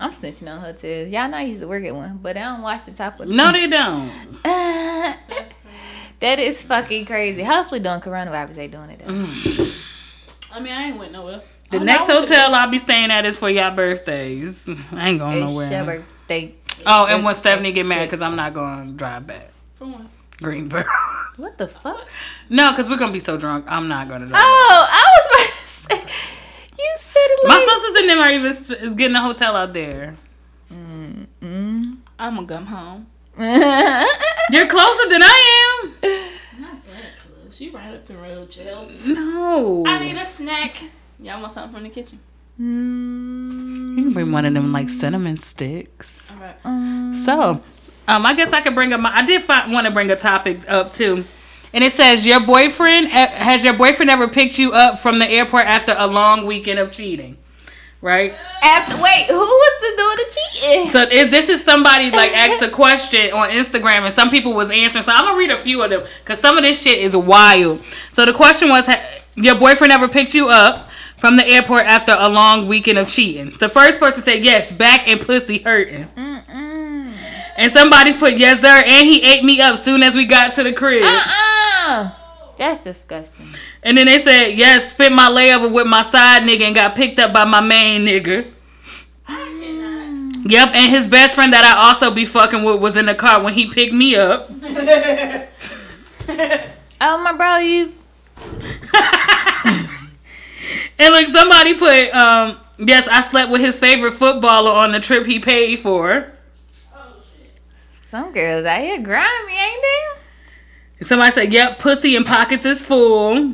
I'm 0.00 0.10
snitching 0.12 0.52
on 0.52 0.60
hotels. 0.60 1.12
Y'all 1.12 1.28
know 1.28 1.36
I 1.36 1.42
used 1.42 1.60
to 1.60 1.68
work 1.68 1.84
at 1.84 1.94
one, 1.94 2.18
but 2.22 2.36
I 2.36 2.40
don't 2.42 2.62
watch 2.62 2.84
the 2.86 2.92
top 2.92 3.20
of 3.20 3.28
the 3.28 3.34
No, 3.34 3.52
they 3.52 3.66
don't. 3.68 4.10
That's 4.42 5.18
crazy. 5.28 5.54
That 6.20 6.38
is 6.38 6.62
fucking 6.62 7.06
crazy. 7.06 7.42
Hopefully, 7.42 7.80
during 7.80 8.00
coronavirus, 8.00 8.54
they 8.54 8.68
doing 8.68 8.90
it. 8.90 9.00
Though. 9.04 9.68
I 10.56 10.60
mean, 10.60 10.72
I 10.72 10.84
ain't 10.88 10.98
went 10.98 11.12
nowhere. 11.12 11.42
The 11.70 11.78
no, 11.78 11.84
next 11.84 12.08
I 12.08 12.14
went 12.14 12.28
to 12.28 12.34
hotel 12.34 12.54
I'll 12.54 12.70
be 12.70 12.78
staying 12.78 13.10
at 13.10 13.24
is 13.24 13.38
for 13.38 13.48
y'all 13.50 13.74
birthdays. 13.74 14.68
I 14.92 15.08
ain't 15.08 15.18
going 15.18 15.42
It's 15.42 15.52
your 15.52 15.70
nowhere. 15.70 15.84
birthday. 16.00 16.54
Oh, 16.86 17.06
and 17.06 17.24
when 17.24 17.34
Stephanie 17.34 17.72
get 17.72 17.86
married, 17.86 18.06
because 18.06 18.22
I'm 18.22 18.36
not 18.36 18.52
going 18.54 18.86
to 18.88 18.92
drive 18.94 19.26
back. 19.26 19.48
the- 19.48 19.78
For 19.78 19.84
one. 19.86 20.08
Greensboro. 20.42 20.84
What 21.36 21.58
the 21.58 21.66
fuck? 21.66 22.06
no, 22.48 22.70
because 22.70 22.88
we're 22.88 22.96
going 22.96 23.10
to 23.10 23.12
be 23.12 23.18
so 23.18 23.36
drunk. 23.36 23.64
I'm 23.68 23.88
not 23.88 24.06
going 24.08 24.20
to 24.20 24.28
drive. 24.28 24.40
Oh, 24.40 24.86
I 24.88 25.04
was 25.18 25.26
about 25.26 25.52
to 25.52 25.66
say. 25.66 26.12
You 26.78 26.92
said 26.96 27.16
it 27.16 27.48
My 27.48 27.54
sisters 27.94 28.10
and 28.10 28.10
them 28.10 28.18
are 28.18 28.30
even 28.30 28.88
is 28.88 28.94
getting 28.94 29.16
a 29.16 29.20
hotel 29.22 29.56
out 29.56 29.72
there. 29.72 30.16
I'm 30.70 31.28
gonna 32.18 32.46
come 32.46 32.66
home. 32.66 33.06
You're 33.38 34.66
closer 34.68 35.08
than 35.08 35.22
I 35.22 35.82
am. 35.82 35.88
Not 36.60 36.84
that 36.84 37.16
close. 37.18 37.60
You 37.60 37.72
right 37.72 37.94
up 37.94 38.04
the 38.06 38.14
road, 38.16 38.48
Chels. 38.48 39.06
No. 39.06 39.84
I 39.86 39.98
need 39.98 40.16
a 40.16 40.24
snack. 40.24 40.76
Y'all 41.18 41.40
want 41.40 41.52
something 41.52 41.74
from 41.74 41.82
the 41.82 41.88
kitchen? 41.90 42.20
Mm, 42.60 43.96
You 43.96 44.04
can 44.04 44.12
bring 44.12 44.30
one 44.32 44.44
of 44.44 44.54
them 44.54 44.72
like 44.72 44.88
cinnamon 44.88 45.38
sticks. 45.38 46.30
All 46.30 46.36
right. 46.38 47.14
So, 47.16 47.62
um, 48.06 48.26
I 48.26 48.34
guess 48.34 48.52
I 48.52 48.60
could 48.60 48.74
bring 48.76 48.92
up. 48.92 49.00
My, 49.00 49.16
I 49.16 49.24
did 49.24 49.46
want 49.48 49.84
to 49.86 49.90
bring 49.90 50.10
a 50.10 50.16
topic 50.16 50.68
up 50.70 50.92
too, 50.92 51.24
and 51.72 51.82
it 51.82 51.92
says 51.92 52.24
your 52.24 52.38
boyfriend 52.40 53.08
has 53.08 53.64
your 53.64 53.72
boyfriend 53.74 54.10
ever 54.10 54.28
picked 54.28 54.58
you 54.58 54.72
up 54.72 55.00
from 55.00 55.18
the 55.18 55.28
airport 55.28 55.64
after 55.64 55.94
a 55.98 56.06
long 56.06 56.46
weekend 56.46 56.78
of 56.78 56.92
cheating, 56.92 57.36
right? 58.04 58.36
After, 58.62 59.02
wait, 59.02 59.26
who 59.28 59.38
was 59.38 59.80
the 59.80 59.96
doing 59.96 60.16
the 60.16 60.36
cheating? 60.36 60.88
So 60.88 61.06
if 61.10 61.30
this 61.30 61.48
is 61.48 61.64
somebody 61.64 62.10
like 62.10 62.32
asked 62.36 62.62
a 62.62 62.68
question 62.68 63.32
on 63.32 63.50
Instagram, 63.50 64.02
and 64.02 64.12
some 64.12 64.30
people 64.30 64.52
was 64.52 64.70
answering. 64.70 65.02
So 65.02 65.12
I'm 65.12 65.24
gonna 65.24 65.38
read 65.38 65.50
a 65.50 65.56
few 65.56 65.82
of 65.82 65.90
them 65.90 66.04
because 66.20 66.38
some 66.38 66.56
of 66.56 66.62
this 66.62 66.82
shit 66.82 66.98
is 66.98 67.16
wild. 67.16 67.84
So 68.12 68.26
the 68.26 68.34
question 68.34 68.68
was, 68.68 68.88
your 69.34 69.54
boyfriend 69.56 69.92
ever 69.92 70.06
picked 70.06 70.34
you 70.34 70.50
up? 70.50 70.90
From 71.16 71.36
the 71.36 71.46
airport 71.46 71.86
after 71.86 72.14
a 72.18 72.28
long 72.28 72.66
weekend 72.66 72.98
of 72.98 73.08
cheating. 73.08 73.54
The 73.58 73.68
first 73.68 73.98
person 73.98 74.22
said 74.22 74.44
yes, 74.44 74.72
back 74.72 75.08
and 75.08 75.18
pussy 75.18 75.58
hurting. 75.58 76.06
Mm-mm. 76.08 77.14
And 77.56 77.72
somebody 77.72 78.12
put 78.18 78.36
yes 78.36 78.60
sir, 78.60 78.82
and 78.84 79.08
he 79.08 79.22
ate 79.22 79.42
me 79.42 79.58
up 79.58 79.78
soon 79.78 80.02
as 80.02 80.14
we 80.14 80.26
got 80.26 80.52
to 80.54 80.64
the 80.64 80.72
crib. 80.74 81.04
Uh-uh. 81.04 82.10
That's 82.58 82.84
disgusting. 82.84 83.48
And 83.84 83.96
then 83.96 84.06
they 84.06 84.18
said 84.18 84.58
yes, 84.58 84.90
spent 84.90 85.14
my 85.14 85.28
layover 85.28 85.70
with 85.70 85.86
my 85.86 86.02
side 86.02 86.42
nigga 86.42 86.62
and 86.62 86.74
got 86.74 86.96
picked 86.96 87.18
up 87.18 87.32
by 87.32 87.44
my 87.44 87.60
main 87.60 88.06
nigga. 88.06 88.50
Yep, 90.46 90.74
and 90.74 90.90
his 90.90 91.06
best 91.06 91.34
friend 91.34 91.54
that 91.54 91.64
I 91.64 91.88
also 91.88 92.10
be 92.10 92.26
fucking 92.26 92.64
with 92.64 92.80
was 92.80 92.98
in 92.98 93.06
the 93.06 93.14
car 93.14 93.42
when 93.42 93.54
he 93.54 93.70
picked 93.70 93.94
me 93.94 94.16
up. 94.16 94.50
Oh 97.06 97.18
my 97.18 97.32
bro, 97.32 97.56
you 97.56 97.92
And 100.98 101.12
like 101.12 101.26
somebody 101.26 101.74
put, 101.74 102.14
um, 102.14 102.58
yes, 102.78 103.06
I 103.08 103.20
slept 103.20 103.50
with 103.50 103.60
his 103.60 103.76
favorite 103.76 104.12
footballer 104.12 104.70
on 104.70 104.92
the 104.92 105.00
trip 105.00 105.26
he 105.26 105.38
paid 105.38 105.80
for. 105.80 106.32
Oh, 106.94 107.16
shit. 107.36 107.52
Some 107.74 108.32
girls 108.32 108.64
out 108.64 108.80
here 108.80 109.02
grimy, 109.02 109.52
ain't 109.52 109.82
they? 109.82 111.04
Somebody 111.04 111.32
said, 111.32 111.52
yep, 111.52 111.78
pussy 111.78 112.16
and 112.16 112.24
pockets 112.24 112.64
is 112.64 112.80
full. 112.80 113.52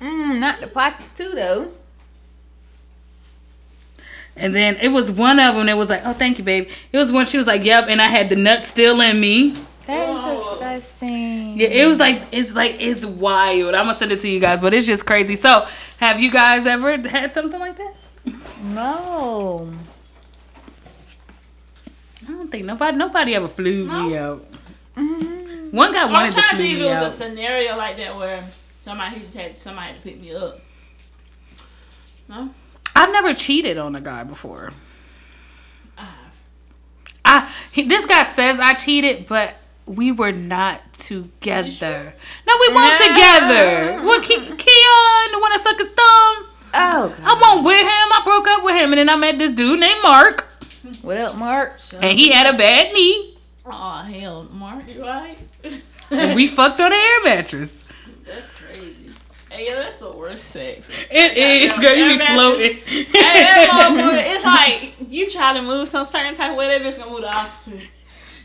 Mm-mm, 0.00 0.38
not 0.38 0.60
the 0.60 0.66
pockets 0.66 1.12
too 1.12 1.30
though. 1.34 1.72
And 4.36 4.54
then 4.54 4.76
it 4.76 4.88
was 4.88 5.10
one 5.10 5.38
of 5.38 5.54
them 5.54 5.66
that 5.66 5.76
was 5.76 5.90
like, 5.90 6.02
oh, 6.04 6.12
thank 6.12 6.38
you, 6.38 6.44
babe. 6.44 6.68
It 6.92 6.96
was 6.96 7.12
when 7.12 7.26
she 7.26 7.36
was 7.36 7.46
like, 7.46 7.62
yep, 7.64 7.86
and 7.88 8.00
I 8.00 8.06
had 8.06 8.30
the 8.30 8.36
nut 8.36 8.64
still 8.64 9.00
in 9.00 9.20
me. 9.20 9.54
That 9.86 10.08
is 10.08 10.44
disgusting. 10.44 11.58
Yeah, 11.58 11.68
it 11.68 11.86
was 11.86 11.98
like, 11.98 12.22
it's 12.32 12.54
like, 12.54 12.76
it's 12.78 13.04
wild. 13.04 13.74
I'm 13.74 13.84
going 13.84 13.94
to 13.94 13.98
send 13.98 14.12
it 14.12 14.20
to 14.20 14.28
you 14.28 14.40
guys, 14.40 14.60
but 14.60 14.72
it's 14.72 14.86
just 14.86 15.04
crazy. 15.04 15.36
So, 15.36 15.66
have 15.98 16.20
you 16.20 16.30
guys 16.30 16.66
ever 16.66 16.96
had 17.08 17.34
something 17.34 17.58
like 17.60 17.76
that? 17.76 17.94
No. 18.62 19.70
I 22.26 22.32
don't 22.32 22.50
think 22.50 22.64
nobody, 22.64 22.96
nobody 22.96 23.34
ever 23.34 23.48
flew 23.48 23.84
me 23.84 24.16
out. 24.16 24.46
Mm-hmm. 24.96 25.76
One 25.76 25.92
guy 25.92 26.04
I'm 26.04 26.12
wanted 26.12 26.32
to 26.32 26.40
trying 26.40 26.50
to 26.50 26.56
flew 26.56 26.64
think 26.64 26.78
if 26.78 26.84
it 26.84 26.88
was 26.88 27.00
a 27.00 27.10
scenario 27.10 27.76
like 27.76 27.96
that 27.96 28.16
where 28.16 28.44
somebody 28.80 29.20
just 29.20 29.36
had 29.36 29.58
somebody 29.58 29.88
had 29.88 29.96
to 29.96 30.02
pick 30.02 30.20
me 30.20 30.34
up. 30.34 30.60
No, 32.28 32.50
I've 32.94 33.12
never 33.12 33.34
cheated 33.34 33.78
on 33.78 33.94
a 33.96 34.00
guy 34.00 34.24
before. 34.24 34.72
I 35.96 36.04
have. 36.04 36.40
I 37.24 37.54
he, 37.72 37.84
this 37.84 38.06
guy 38.06 38.24
says 38.24 38.58
I 38.60 38.74
cheated, 38.74 39.26
but 39.28 39.56
we 39.86 40.12
were 40.12 40.32
not 40.32 40.94
together. 40.94 42.14
No, 42.46 42.54
we 42.60 42.74
weren't 42.74 43.00
mm-hmm. 43.00 43.14
together. 43.14 44.06
What, 44.06 44.22
Ke- 44.22 44.58
Keon, 44.58 45.32
the 45.32 45.40
one 45.40 45.50
that 45.50 45.60
sucked 45.62 45.80
his 45.80 45.90
thumb? 45.90 46.46
Oh, 46.72 47.08
God. 47.08 47.20
I 47.20 47.34
wasn't 47.40 47.64
with 47.64 47.80
him. 47.80 47.86
I 47.88 48.20
broke 48.24 48.46
up 48.46 48.64
with 48.64 48.76
him, 48.76 48.92
and 48.92 48.98
then 48.98 49.08
I 49.08 49.16
met 49.16 49.38
this 49.38 49.52
dude 49.52 49.80
named 49.80 50.00
Mark, 50.02 50.46
What 51.02 51.16
up, 51.16 51.36
Mark? 51.36 51.80
and 52.00 52.18
he 52.18 52.30
had 52.30 52.52
a 52.54 52.56
bad 52.56 52.92
knee. 52.92 53.36
Oh 53.66 53.98
hell, 53.98 54.44
Mark, 54.52 54.94
you 54.94 55.02
right? 55.02 55.38
and 56.10 56.34
we 56.34 56.46
fucked 56.56 56.80
on 56.80 56.90
the 56.90 56.96
air 56.96 57.24
mattress. 57.24 57.86
That's 58.30 58.48
crazy. 58.50 59.10
Hey, 59.50 59.66
yeah, 59.66 59.74
that's 59.74 59.98
the 59.98 60.12
worst 60.12 60.44
sex. 60.44 60.90
It 61.10 61.36
is, 61.36 61.76
girl. 61.80 61.94
You 61.96 62.16
be 62.16 62.24
floating. 62.24 62.76
hey, 62.76 63.12
that 63.12 63.66
motherfucker, 63.72 64.22
it's 64.34 64.44
like 64.44 65.10
you 65.12 65.28
try 65.28 65.52
to 65.54 65.62
move 65.62 65.88
some 65.88 66.04
certain 66.04 66.34
type 66.36 66.52
of 66.52 66.56
way, 66.56 66.68
that 66.68 66.82
bitch 66.86 66.96
gonna 66.98 67.10
move 67.10 67.22
the 67.22 67.34
opposite. 67.34 67.80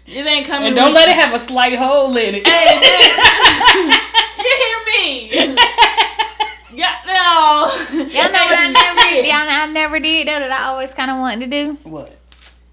It 0.07 0.25
ain't 0.25 0.47
coming. 0.47 0.69
And 0.69 0.75
don't 0.75 0.93
let 0.93 1.05
you. 1.07 1.13
it 1.13 1.15
have 1.15 1.33
a 1.35 1.39
slight 1.39 1.77
hole 1.77 2.15
in 2.17 2.35
it. 2.35 2.47
Hey, 2.47 2.81
bitch. 2.81 4.43
you 4.43 4.57
hear 4.63 5.53
me? 5.53 5.57
Yeah, 6.75 6.93
no. 7.07 7.71
Y'all 8.03 8.31
know 8.33 8.43
what 8.43 8.59
I 8.59 8.69
never 8.73 9.01
did. 9.09 9.25
Y'all 9.27 9.45
know 9.45 9.61
I 9.61 9.65
never 9.71 9.97
did 9.97 10.27
though 10.27 10.39
that 10.39 10.51
I 10.51 10.65
always 10.65 10.93
kind 10.93 11.09
of 11.09 11.17
wanted 11.19 11.49
to 11.49 11.63
do. 11.65 11.73
What? 11.89 12.17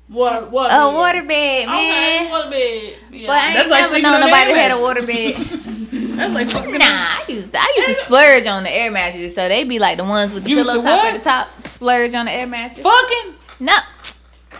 What? 0.09 0.51
What? 0.51 0.73
A 0.73 0.93
water 0.93 1.23
bed, 1.23 1.69
Okay, 1.69 1.69
man. 1.69 2.31
water 2.33 2.51
bed. 2.51 2.97
Yeah. 3.13 3.27
But 3.29 3.37
I 3.39 3.47
ain't 3.47 3.55
That's 3.55 3.71
like 3.71 3.83
never 3.83 3.95
sleeping 3.95 4.03
known 4.11 4.21
nobody 4.21 4.51
had 4.55 4.73
a 4.73 4.75
mattress. 4.75 5.72
That's 6.17 6.35
like 6.35 6.51
fucking. 6.51 6.73
nah, 6.79 6.85
I 6.87 7.25
used 7.29 7.53
to, 7.53 7.59
I 7.61 7.73
used 7.77 7.89
to 7.89 7.95
splurge 7.95 8.47
on 8.47 8.63
the 8.65 8.71
air 8.71 8.91
mattresses, 8.91 9.35
so 9.35 9.49
they 9.49 9.65
be 9.65 9.79
like 9.79 9.97
the 9.97 10.05
ones 10.05 10.33
with 10.33 10.45
the 10.45 10.51
used 10.51 10.67
pillow 10.69 10.81
to 10.83 10.87
top 10.87 10.99
what? 10.99 11.15
at 11.15 11.19
the 11.19 11.25
top. 11.25 11.67
Splurge 11.67 12.15
on 12.15 12.27
the 12.27 12.33
air 12.33 12.47
mattress. 12.47 12.83
Fucking. 12.85 13.35
No, 13.61 13.73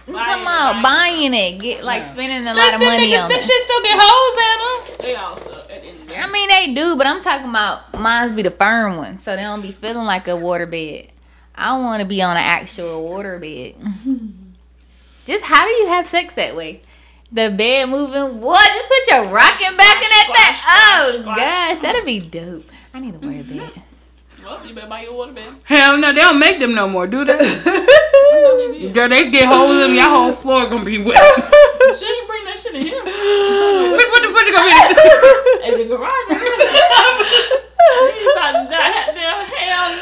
I'm 0.09 0.13
Buying 0.13 0.25
talking 0.25 0.39
it, 0.39 0.43
about 0.43 0.83
buying 0.83 1.35
it, 1.35 1.59
get 1.61 1.85
like 1.85 2.01
Yeah. 2.03 2.07
spending 2.09 2.47
a 2.47 2.55
lot 2.55 2.75
of 2.75 2.81
money 2.81 3.07
niggas, 3.13 3.23
on 3.23 3.29
them 3.29 3.39
it. 3.39 3.45
shit 3.45 3.63
still 3.63 3.83
get 3.83 3.99
holes 4.01 4.39
in 4.43 4.99
them. 4.99 5.07
They 5.07 5.15
also 5.17 5.51
the 5.67 5.75
end 5.85 6.01
of 6.01 6.07
the 6.07 6.13
day. 6.13 6.21
I 6.21 6.31
mean, 6.31 6.49
they 6.49 6.75
do, 6.75 6.97
but 6.97 7.07
I'm 7.07 7.21
talking 7.21 7.49
about 7.51 7.99
mines 8.01 8.33
be 8.33 8.43
the 8.43 8.51
firm 8.51 8.97
one, 8.97 9.19
so 9.19 9.35
they 9.37 9.43
don't 9.43 9.63
be 9.63 9.71
feeling 9.73 10.05
like 10.07 10.29
a 10.29 10.37
water 10.37 10.67
bed. 10.67 11.09
I 11.55 11.77
want 11.79 12.01
to 12.01 12.07
be 12.07 12.23
on 12.23 12.37
an 12.37 12.43
actual 12.43 13.05
water 13.05 13.39
bed. 13.39 13.75
Just 15.25 15.45
how 15.45 15.65
do 15.65 15.71
you 15.71 15.87
have 15.89 16.07
sex 16.07 16.35
that 16.35 16.57
way? 16.57 16.81
The 17.33 17.49
bed 17.51 17.89
moving. 17.89 18.41
What? 18.41 18.63
Just 18.67 18.89
put 18.89 19.07
your 19.11 19.33
rocking 19.33 19.75
back 19.77 19.97
in 19.97 20.11
that 20.13 20.27
Squash, 20.29 20.61
thing. 20.61 20.69
Oh 20.69 21.11
squash, 21.13 21.23
squash. 21.23 21.39
gosh, 21.39 21.79
that'd 21.81 22.05
be 22.05 22.21
dope. 22.21 22.69
I 22.93 23.01
need 23.01 23.15
a 23.15 23.19
water 23.19 23.43
bed. 23.45 23.83
Well, 24.45 24.67
you 24.67 24.75
better 24.75 24.89
buy 24.89 25.03
your 25.03 25.15
water 25.17 25.33
bed. 25.33 25.55
Hell 25.65 25.97
no, 25.99 26.13
they 26.13 26.21
don't 26.21 26.39
make 26.39 26.59
them 26.61 26.75
no 26.75 26.89
more, 26.89 27.07
do 27.07 27.25
they? 27.25 27.33
I 27.39 28.77
they. 28.81 28.91
Girl, 28.91 29.09
they 29.09 29.31
get 29.31 29.47
holes 29.47 29.71
in 29.73 29.79
them. 29.81 29.95
Your 29.95 30.09
whole 30.11 30.33
floor 30.33 30.67
gonna 30.69 30.85
be 30.85 30.99
wet. 30.99 31.17
She 31.93 32.07
ain't 32.07 32.27
bring 32.29 32.45
that 32.47 32.57
shit 32.59 32.75
in 32.75 32.83
here. 32.87 33.03
Bitch, 33.05 34.11
what 34.13 34.23
the 34.23 34.31
fuck 34.33 34.47
you 34.47 34.53
gonna 34.55 34.71
be? 34.71 34.73
At 35.67 35.77
the 35.77 35.85
garage. 35.85 36.29
She's 37.93 38.29
about 38.33 38.53
to 38.57 38.65
die. 38.71 39.13
Hell, 39.13 39.45
hell 39.45 39.89
no. 40.01 40.02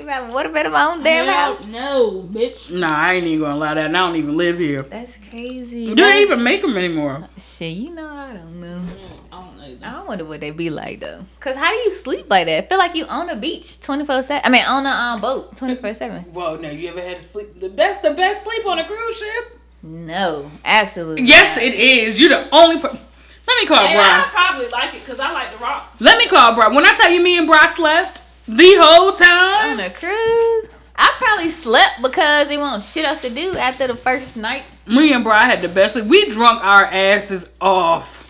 I 0.00 0.02
can't 0.02 0.16
even 0.16 0.22
have 0.22 0.30
a 0.30 0.34
water 0.34 0.48
bed 0.48 0.66
in 0.66 0.72
my 0.72 0.84
own 0.86 1.02
damn 1.02 1.26
Hell 1.26 1.54
house. 1.56 1.66
No, 1.66 2.22
bitch. 2.22 2.70
Nah, 2.72 2.88
I 2.90 3.14
ain't 3.14 3.26
even 3.26 3.40
gonna 3.40 3.54
allow 3.54 3.74
that. 3.74 3.84
And 3.84 3.96
I 3.96 4.06
don't 4.06 4.16
even 4.16 4.34
live 4.34 4.58
here. 4.58 4.82
That's 4.82 5.18
crazy. 5.28 5.82
You 5.82 5.94
don't 5.94 6.22
even 6.22 6.42
make 6.42 6.62
them 6.62 6.76
anymore. 6.76 7.28
Shit, 7.36 7.76
you 7.76 7.90
know 7.90 8.08
I 8.08 8.32
don't 8.32 8.60
know. 8.60 8.82
I 9.30 9.40
don't 9.40 9.56
know. 9.58 9.64
either. 9.64 9.86
I 9.86 10.02
wonder 10.04 10.24
what 10.24 10.40
they 10.40 10.52
be 10.52 10.70
like 10.70 11.00
though. 11.00 11.26
Cause 11.38 11.56
how 11.56 11.70
do 11.70 11.76
you 11.76 11.90
sleep 11.90 12.30
like 12.30 12.46
that? 12.46 12.70
Feel 12.70 12.78
like 12.78 12.94
you 12.94 13.04
on 13.06 13.26
the 13.26 13.36
beach 13.36 13.78
twenty 13.80 14.06
four 14.06 14.22
seven. 14.22 14.40
I 14.42 14.48
mean 14.48 14.64
on 14.64 14.86
a 14.86 14.88
um, 14.88 15.20
boat 15.20 15.54
twenty 15.56 15.74
four 15.74 15.92
seven. 15.94 16.22
Whoa, 16.32 16.56
now 16.56 16.70
you 16.70 16.88
ever 16.88 17.02
had 17.02 17.18
to 17.18 17.22
sleep? 17.22 17.48
That's 17.60 18.00
the 18.00 18.12
best 18.12 18.44
sleep 18.44 18.66
on 18.66 18.78
a 18.78 18.86
cruise 18.86 19.18
ship. 19.18 19.58
No, 19.82 20.50
absolutely. 20.64 21.24
Yes, 21.24 21.56
not. 21.56 21.64
it 21.64 21.74
is. 21.74 22.18
You're 22.18 22.30
the 22.30 22.54
only. 22.54 22.78
Per- 22.80 22.88
Let 22.88 23.60
me 23.60 23.66
call 23.66 23.86
Hey, 23.86 23.98
I 23.98 24.28
probably 24.30 24.68
like 24.68 24.94
it 24.94 25.00
because 25.00 25.20
I 25.20 25.30
like 25.32 25.52
the 25.52 25.58
rock. 25.58 25.94
Let 26.00 26.16
me 26.16 26.26
call 26.26 26.54
Brian. 26.54 26.74
When 26.74 26.86
I 26.86 26.94
tell 26.96 27.10
you, 27.10 27.22
me 27.22 27.36
and 27.36 27.46
Brian 27.46 27.68
slept 27.68 28.22
the 28.56 28.76
whole 28.80 29.12
time? 29.12 29.70
on 29.70 29.76
time. 29.78 29.86
a 29.86 29.90
cruise. 29.90 30.74
I 30.96 31.14
probably 31.18 31.48
slept 31.48 32.02
because 32.02 32.48
they 32.48 32.58
want 32.58 32.82
shit 32.82 33.04
else 33.04 33.22
to 33.22 33.30
do 33.30 33.56
after 33.56 33.86
the 33.86 33.96
first 33.96 34.36
night. 34.36 34.64
Me 34.86 35.12
and 35.12 35.24
Brian 35.24 35.48
had 35.48 35.60
the 35.60 35.68
best. 35.68 35.94
sleep. 35.94 36.06
We 36.06 36.28
drunk 36.28 36.62
our 36.62 36.84
asses 36.84 37.48
off. 37.60 38.26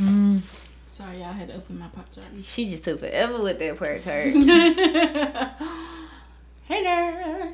Mm. 0.00 0.40
Sorry, 0.86 1.18
y'all 1.18 1.32
had 1.32 1.48
to 1.48 1.56
open 1.56 1.78
my 1.78 1.88
pop 1.88 2.08
tart. 2.08 2.26
She 2.42 2.68
just 2.68 2.84
took 2.84 3.00
forever 3.00 3.42
with 3.42 3.58
that 3.58 3.78
part 3.78 4.02
turd. 4.02 4.34
Hey 6.72 6.82
there. 6.84 7.52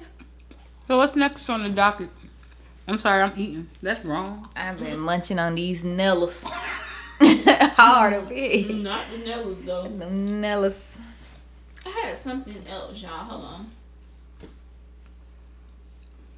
So 0.87 0.98
what's 0.98 1.16
next 1.16 1.48
on 1.48 1.64
the 1.64 1.70
docket? 1.70 2.11
I'm 2.87 2.98
sorry, 2.98 3.22
I'm 3.22 3.32
eating. 3.37 3.68
That's 3.82 4.04
wrong. 4.04 4.48
I've 4.54 4.78
been 4.78 5.00
munching 5.00 5.38
on 5.40 5.56
these 5.56 5.82
Nellas. 5.82 6.44
Hard 7.20 8.12
of 8.12 8.30
it. 8.30 8.70
Not 8.74 9.06
the 9.11 9.16
Nellas 9.18 9.64
though. 9.64 9.88
The 9.88 10.04
Nellas. 10.04 11.00
I 11.88 12.07
had 12.07 12.16
something 12.18 12.64
else, 12.68 13.03
y'all. 13.03 13.24
Hold 13.24 13.44
on. 13.44 13.70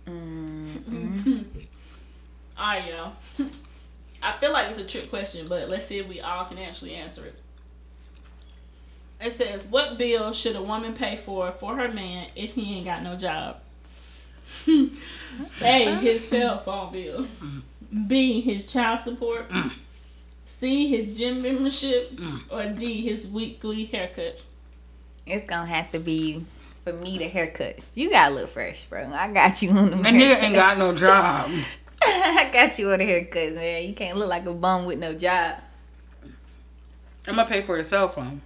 Mm-hmm. 0.07 1.39
All 2.59 2.67
right, 2.67 2.89
y'all. 2.89 3.13
I 4.23 4.33
feel 4.33 4.53
like 4.53 4.69
it's 4.69 4.79
a 4.79 4.87
trick 4.87 5.09
question, 5.09 5.49
but 5.49 5.69
let's 5.69 5.87
see 5.87 5.99
if 5.99 6.07
we 6.07 6.21
all 6.21 6.45
can 6.45 6.59
actually 6.59 6.95
answer 6.95 7.25
it. 7.25 7.35
It 9.19 9.31
says, 9.31 9.65
"What 9.65 9.97
bill 9.97 10.33
should 10.35 10.57
a 10.57 10.63
woman 10.63 10.93
pay 10.93 11.17
for 11.17 11.51
for 11.53 11.77
her 11.77 11.89
man 11.89 12.29
if 12.37 12.55
he 12.55 12.77
ain't 12.77 12.85
got 12.85 13.03
no 13.03 13.17
job?" 13.17 13.61
A. 15.63 15.95
His 15.95 16.29
cell 16.29 16.59
phone 16.59 16.93
bill. 16.93 17.27
B. 18.07 18.43
His 18.43 18.71
child 18.71 19.01
support. 19.01 19.49
Mm. 19.49 19.73
C. 20.45 20.87
His 20.87 21.17
gym 21.17 21.41
membership. 21.41 22.13
Mm. 22.13 22.41
Or 22.51 22.77
D. 22.77 23.01
His 23.01 23.27
weekly 23.27 23.87
haircuts. 23.87 24.47
It's 25.27 25.47
gonna 25.49 25.67
have 25.67 25.93
to 25.93 25.99
be 25.99 26.45
for 26.85 26.93
me 26.93 27.19
the 27.19 27.29
haircuts. 27.29 27.97
You 27.97 28.11
gotta 28.11 28.35
look 28.35 28.49
fresh, 28.51 28.87
bro. 28.87 29.11
I 29.13 29.31
got 29.33 29.61
you 29.63 29.71
on 29.71 29.91
the 29.91 29.97
That 29.97 30.15
nigga 30.15 30.43
ain't 30.43 30.55
got 30.55 30.79
no 30.79 30.95
job. 30.95 31.51
I 32.03 32.49
got 32.53 32.79
you 32.79 32.91
on 32.91 32.99
the 32.99 33.05
haircuts, 33.05 33.55
man. 33.55 33.85
You 33.89 33.95
can't 33.95 34.17
look 34.17 34.29
like 34.29 34.47
a 34.47 34.55
bum 34.55 34.87
with 34.87 34.99
no 34.99 35.15
job. 35.15 35.57
I'm 37.29 37.37
gonna 37.37 37.47
pay 37.47 37.61
for 37.61 37.77
his 37.77 37.89
cell 37.89 38.09
phone. 38.09 38.41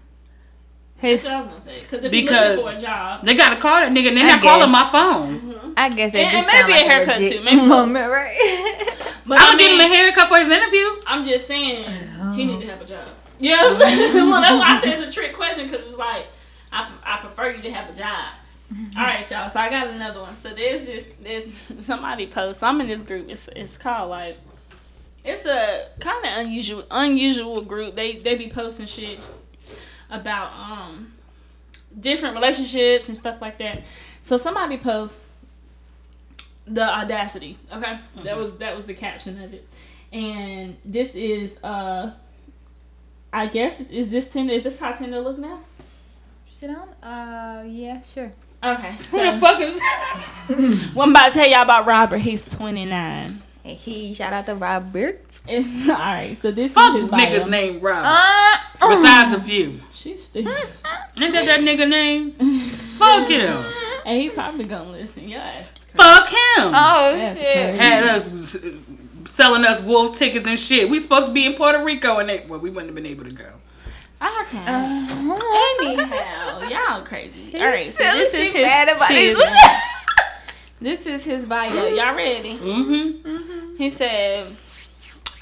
His, 0.98 1.22
That's 1.22 1.24
what 1.24 1.32
I 1.34 1.40
was 1.42 1.64
gonna 1.64 1.76
say. 1.76 1.80
Because 1.82 2.04
if 2.04 2.10
Because- 2.10 2.30
you're 2.56 2.64
looking 2.64 2.72
for 2.72 2.78
a 2.78 2.80
job, 2.80 3.22
They 3.22 3.34
gotta 3.34 3.56
call 3.60 3.80
that 3.84 3.88
nigga 3.88 4.08
and 4.08 4.16
they're 4.16 4.24
I 4.24 4.28
not 4.28 4.42
calling 4.42 4.70
my 4.70 4.82
guess. 4.82 4.92
phone. 4.92 5.40
Mm-hmm. 5.40 5.72
I 5.76 5.88
guess 5.90 6.12
that 6.12 6.18
And- 6.18 6.30
do 6.30 6.36
and 6.38 6.46
sound 6.46 6.68
maybe 6.68 6.72
a 6.80 6.88
haircut 6.88 7.20
legit 7.20 7.38
too. 7.38 7.44
Maybe- 7.44 7.68
moment, 7.68 8.10
right? 8.10 8.82
but 9.26 9.40
I'm 9.40 9.46
gonna 9.46 9.58
give 9.58 9.70
him 9.72 9.80
a 9.80 9.88
haircut 9.94 10.28
for 10.28 10.38
his 10.38 10.50
interview. 10.50 10.86
I'm 11.06 11.24
just 11.24 11.46
saying 11.46 11.84
he 12.34 12.42
oh. 12.42 12.46
need 12.46 12.60
to 12.60 12.66
have 12.66 12.80
a 12.80 12.84
job. 12.84 13.08
You 13.38 13.50
know 13.56 13.62
what 13.72 13.72
I'm 13.72 13.78
saying? 13.98 14.14
well, 14.30 14.40
that's 14.40 14.52
why 14.52 14.70
I 14.76 14.80
say 14.80 14.92
it's 14.92 15.02
a 15.02 15.10
trick 15.10 15.34
question 15.34 15.66
because 15.68 15.84
it's 15.86 15.96
like 15.98 16.26
I, 16.74 16.90
I 17.04 17.20
prefer 17.20 17.50
you 17.50 17.62
to 17.62 17.72
have 17.72 17.88
a 17.88 17.96
job. 17.96 18.34
All 18.96 19.04
right, 19.04 19.30
y'all. 19.30 19.48
So 19.48 19.60
I 19.60 19.70
got 19.70 19.86
another 19.88 20.20
one. 20.20 20.34
So 20.34 20.52
there's 20.52 20.86
this 20.86 21.10
there's 21.22 21.54
somebody 21.86 22.26
post. 22.26 22.64
I'm 22.64 22.80
in 22.80 22.88
this 22.88 23.02
group. 23.02 23.28
It's 23.28 23.48
it's 23.54 23.76
called 23.76 24.10
like 24.10 24.36
it's 25.24 25.46
a 25.46 25.86
kind 26.00 26.24
of 26.24 26.46
unusual 26.46 26.84
unusual 26.90 27.60
group. 27.62 27.94
They 27.94 28.16
they 28.16 28.34
be 28.34 28.48
posting 28.48 28.86
shit 28.86 29.20
about 30.10 30.52
um 30.52 31.12
different 31.98 32.34
relationships 32.34 33.08
and 33.08 33.16
stuff 33.16 33.40
like 33.40 33.58
that. 33.58 33.84
So 34.22 34.36
somebody 34.36 34.76
posts 34.78 35.20
the 36.66 36.82
audacity. 36.82 37.58
Okay, 37.72 37.98
that 38.24 38.36
was 38.36 38.56
that 38.56 38.74
was 38.74 38.86
the 38.86 38.94
caption 38.94 39.42
of 39.42 39.54
it, 39.54 39.68
and 40.12 40.76
this 40.84 41.14
is 41.14 41.62
uh, 41.62 42.12
I 43.32 43.46
guess 43.46 43.80
is 43.80 44.08
this 44.08 44.26
Tinder? 44.26 44.52
Is 44.52 44.62
this 44.62 44.80
how 44.80 44.92
Tinder 44.92 45.20
look 45.20 45.38
now? 45.38 45.60
Shit 46.64 46.74
on? 46.74 46.88
Uh, 47.06 47.62
yeah, 47.66 48.00
sure. 48.00 48.32
Okay, 48.62 48.92
Who 49.10 49.30
the 49.32 49.38
fuck 49.38 49.60
is? 49.60 49.78
well, 50.94 51.02
I'm 51.04 51.10
about 51.10 51.28
to 51.28 51.34
tell 51.34 51.46
y'all 51.46 51.60
about 51.60 51.84
Robert. 51.84 52.22
He's 52.22 52.42
29. 52.56 52.88
And 53.66 53.76
he 53.76 54.14
shout 54.14 54.32
out 54.32 54.46
to 54.46 54.54
Robert. 54.54 55.20
It's 55.46 55.90
all 55.90 55.96
right. 55.96 56.34
So 56.34 56.50
this 56.50 56.72
Fuck 56.72 56.94
is 56.94 57.02
his 57.02 57.10
bio. 57.10 57.20
nigga's 57.20 57.46
name 57.48 57.80
Rob. 57.80 58.02
Uh, 58.06 58.56
Besides 58.80 59.34
a 59.34 59.40
few. 59.42 59.78
She's 59.90 60.24
stupid, 60.24 60.52
Ain't 61.20 61.34
that 61.34 61.44
that 61.44 61.60
nigga 61.60 61.86
name? 61.86 62.30
Fuck 62.32 63.28
him. 63.28 63.62
and 64.06 64.22
he 64.22 64.30
probably 64.30 64.64
gonna 64.64 64.90
listen. 64.90 65.28
Your 65.28 65.40
ass 65.40 65.76
is 65.76 65.84
crazy. 65.84 65.96
Fuck 65.96 66.28
him. 66.30 66.68
oh 66.68 67.12
That's 67.14 67.38
shit. 67.38 67.52
crazy. 67.54 67.76
Had 67.78 68.04
us 68.04 68.54
uh, 68.56 68.70
selling 69.26 69.66
us 69.66 69.82
wolf 69.82 70.16
tickets 70.16 70.46
and 70.48 70.58
shit. 70.58 70.88
We 70.88 70.98
supposed 70.98 71.26
to 71.26 71.32
be 71.32 71.44
in 71.44 71.56
Puerto 71.56 71.84
Rico 71.84 72.20
and 72.20 72.28
they 72.30 72.46
well 72.48 72.58
we 72.60 72.70
wouldn't 72.70 72.86
have 72.88 72.94
been 72.94 73.04
able 73.04 73.24
to 73.24 73.32
go. 73.32 73.50
Okay. 74.20 74.64
Uh, 74.66 75.38
Anyhow, 75.80 76.68
y'all 76.68 77.02
crazy. 77.04 77.58
All 77.58 77.66
right, 77.66 77.78
so 77.78 78.02
this 78.16 78.34
is 78.34 78.52
his. 78.52 78.62
mad 78.62 78.88
about 78.88 79.06
she 79.08 79.14
this. 79.14 79.38
is 79.38 79.44
mad. 79.50 79.80
This 80.80 81.06
is 81.06 81.24
his 81.24 81.46
bio. 81.46 81.86
Y'all 81.88 82.14
ready? 82.14 82.56
Mm-hmm. 82.56 83.76
He 83.76 83.90
said, 83.90 84.46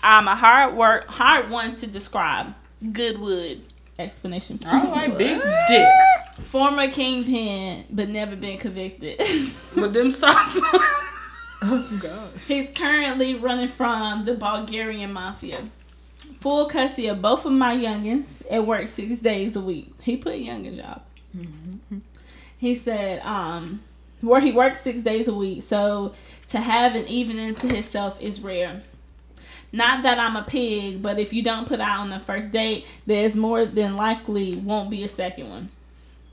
"I'm 0.02 0.26
a 0.28 0.34
hard 0.34 0.74
work, 0.74 1.06
hard 1.08 1.50
one 1.50 1.76
to 1.76 1.86
describe. 1.86 2.54
Goodwood." 2.92 3.62
Explanation. 3.98 4.58
I 4.66 4.86
like 4.88 5.18
big 5.18 5.40
dick. 5.68 5.88
Former 6.40 6.88
kingpin, 6.90 7.84
but 7.90 8.08
never 8.08 8.34
been 8.36 8.58
convicted. 8.58 9.18
With 9.76 9.92
them 9.92 10.10
socks. 10.12 10.58
oh 11.62 11.98
god. 12.02 12.30
He's 12.48 12.70
currently 12.70 13.34
running 13.34 13.68
from 13.68 14.24
the 14.24 14.34
Bulgarian 14.34 15.12
mafia. 15.12 15.58
Full 16.42 16.66
custody 16.66 17.06
of 17.06 17.22
both 17.22 17.46
of 17.46 17.52
my 17.52 17.76
youngins 17.76 18.42
and 18.50 18.66
work 18.66 18.88
six 18.88 19.20
days 19.20 19.54
a 19.54 19.60
week. 19.60 19.92
He 20.02 20.16
put 20.16 20.34
a 20.34 20.36
youngin 20.36 20.76
job. 20.76 21.02
He 22.58 22.74
said, 22.74 23.20
um, 23.24 23.80
where 24.20 24.40
he 24.40 24.50
works 24.50 24.80
six 24.80 25.02
days 25.02 25.28
a 25.28 25.34
week. 25.34 25.62
So 25.62 26.14
to 26.48 26.58
have 26.58 26.96
an 26.96 27.06
evening 27.06 27.54
to 27.54 27.68
himself 27.68 28.20
is 28.20 28.40
rare. 28.40 28.82
Not 29.70 30.02
that 30.02 30.18
I'm 30.18 30.34
a 30.34 30.42
pig, 30.42 31.00
but 31.00 31.18
if 31.18 31.32
you 31.32 31.42
don't 31.42 31.66
put 31.66 31.80
out 31.80 32.00
on 32.00 32.10
the 32.10 32.18
first 32.18 32.52
date, 32.52 32.86
there's 33.06 33.36
more 33.36 33.64
than 33.64 33.96
likely 33.96 34.56
won't 34.56 34.90
be 34.90 35.04
a 35.04 35.08
second 35.08 35.48
one. 35.48 35.70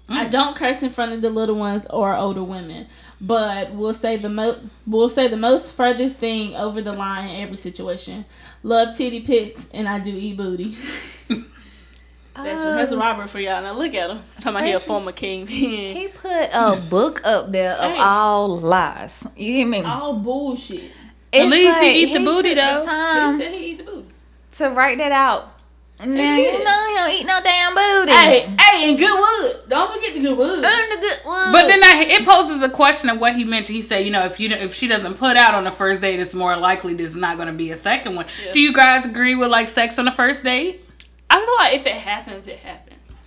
I 0.09 0.25
mm. 0.25 0.31
don't 0.31 0.55
curse 0.55 0.81
in 0.81 0.89
front 0.89 1.13
of 1.13 1.21
the 1.21 1.29
little 1.29 1.55
ones 1.55 1.85
or 1.89 2.15
older 2.15 2.43
women, 2.43 2.87
but 3.21 3.71
we'll 3.71 3.93
say 3.93 4.17
the 4.17 4.29
mo- 4.29 4.59
we'll 4.87 5.09
say 5.09 5.27
the 5.27 5.37
most 5.37 5.75
furthest 5.75 6.17
thing 6.17 6.55
over 6.55 6.81
the 6.81 6.93
line 6.93 7.29
in 7.29 7.43
every 7.43 7.57
situation. 7.57 8.25
Love 8.63 8.95
titty 8.95 9.21
pics 9.21 9.69
and 9.73 9.87
I 9.87 9.99
do 9.99 10.11
eat 10.11 10.37
booty. 10.37 10.69
that's 12.35 12.63
that's 12.63 12.91
um, 12.91 12.99
Robert 12.99 13.29
for 13.29 13.39
y'all. 13.39 13.61
Now 13.61 13.73
look 13.73 13.93
at 13.93 14.09
him. 14.09 14.19
Talking 14.37 14.49
about 14.49 14.63
he 14.65 14.71
a 14.73 14.79
former 14.79 15.11
king. 15.11 15.45
He 15.47 16.07
put 16.07 16.49
a 16.53 16.75
book 16.89 17.21
up 17.23 17.51
there 17.51 17.73
of 17.73 17.95
all 17.97 18.59
lies. 18.59 19.23
You 19.35 19.53
hear 19.53 19.67
me? 19.67 19.81
All 19.81 20.13
bullshit. 20.13 20.91
It's 21.31 21.51
least 21.51 21.81
he 21.81 22.03
eat 22.03 22.13
the 22.13 22.19
he 22.19 22.25
booty, 22.25 22.55
took 22.55 22.57
the 22.57 22.85
though. 22.85 23.31
He 23.31 23.37
said 23.37 23.51
he 23.51 23.71
eat 23.71 23.77
the 23.77 23.83
booty. 23.83 24.07
to 24.53 24.69
write 24.69 24.97
that 24.97 25.11
out. 25.11 25.58
Now 25.99 26.37
did. 26.37 26.53
you 26.53 26.63
know 26.63 26.87
he 26.87 26.93
don't 26.95 27.11
eat 27.11 27.25
no 27.25 27.39
damn 27.43 27.75
booty. 27.75 28.11
Hey, 28.11 28.55
hey, 28.57 28.89
and 28.89 28.97
good 28.97 29.19
wood. 29.19 29.63
Don't 29.67 29.93
forget 29.93 30.13
the 30.13 30.21
good 30.21 30.37
wood. 30.37 30.63
Earn 30.63 30.89
the 30.89 30.97
good 31.01 31.19
wood. 31.25 31.51
But 31.51 31.67
then 31.67 31.83
I, 31.83 32.05
it 32.07 32.25
poses 32.25 32.63
a 32.63 32.69
question 32.69 33.09
of 33.09 33.19
what 33.19 33.35
he 33.35 33.43
mentioned. 33.43 33.75
He 33.75 33.81
said, 33.81 34.05
you 34.05 34.11
know, 34.11 34.23
if 34.23 34.39
you 34.39 34.49
if 34.49 34.73
she 34.73 34.87
doesn't 34.87 35.15
put 35.15 35.35
out 35.35 35.55
on 35.55 35.65
the 35.65 35.71
first 35.71 35.99
date, 35.99 36.19
it's 36.19 36.33
more 36.33 36.55
likely 36.55 36.93
there's 36.93 37.15
not 37.15 37.35
going 37.35 37.47
to 37.47 37.53
be 37.53 37.71
a 37.71 37.75
second 37.75 38.15
one. 38.15 38.27
Do 38.53 38.61
you 38.61 38.73
guys 38.73 39.05
agree 39.05 39.35
with 39.35 39.49
like 39.49 39.67
sex 39.67 39.99
on 39.99 40.05
the 40.05 40.11
first 40.11 40.43
date? 40.43 40.85
I 41.29 41.39
feel 41.39 41.55
like 41.57 41.75
if 41.75 41.85
it 41.85 41.95
happens, 42.01 42.47
it 42.47 42.59
happens. 42.59 43.17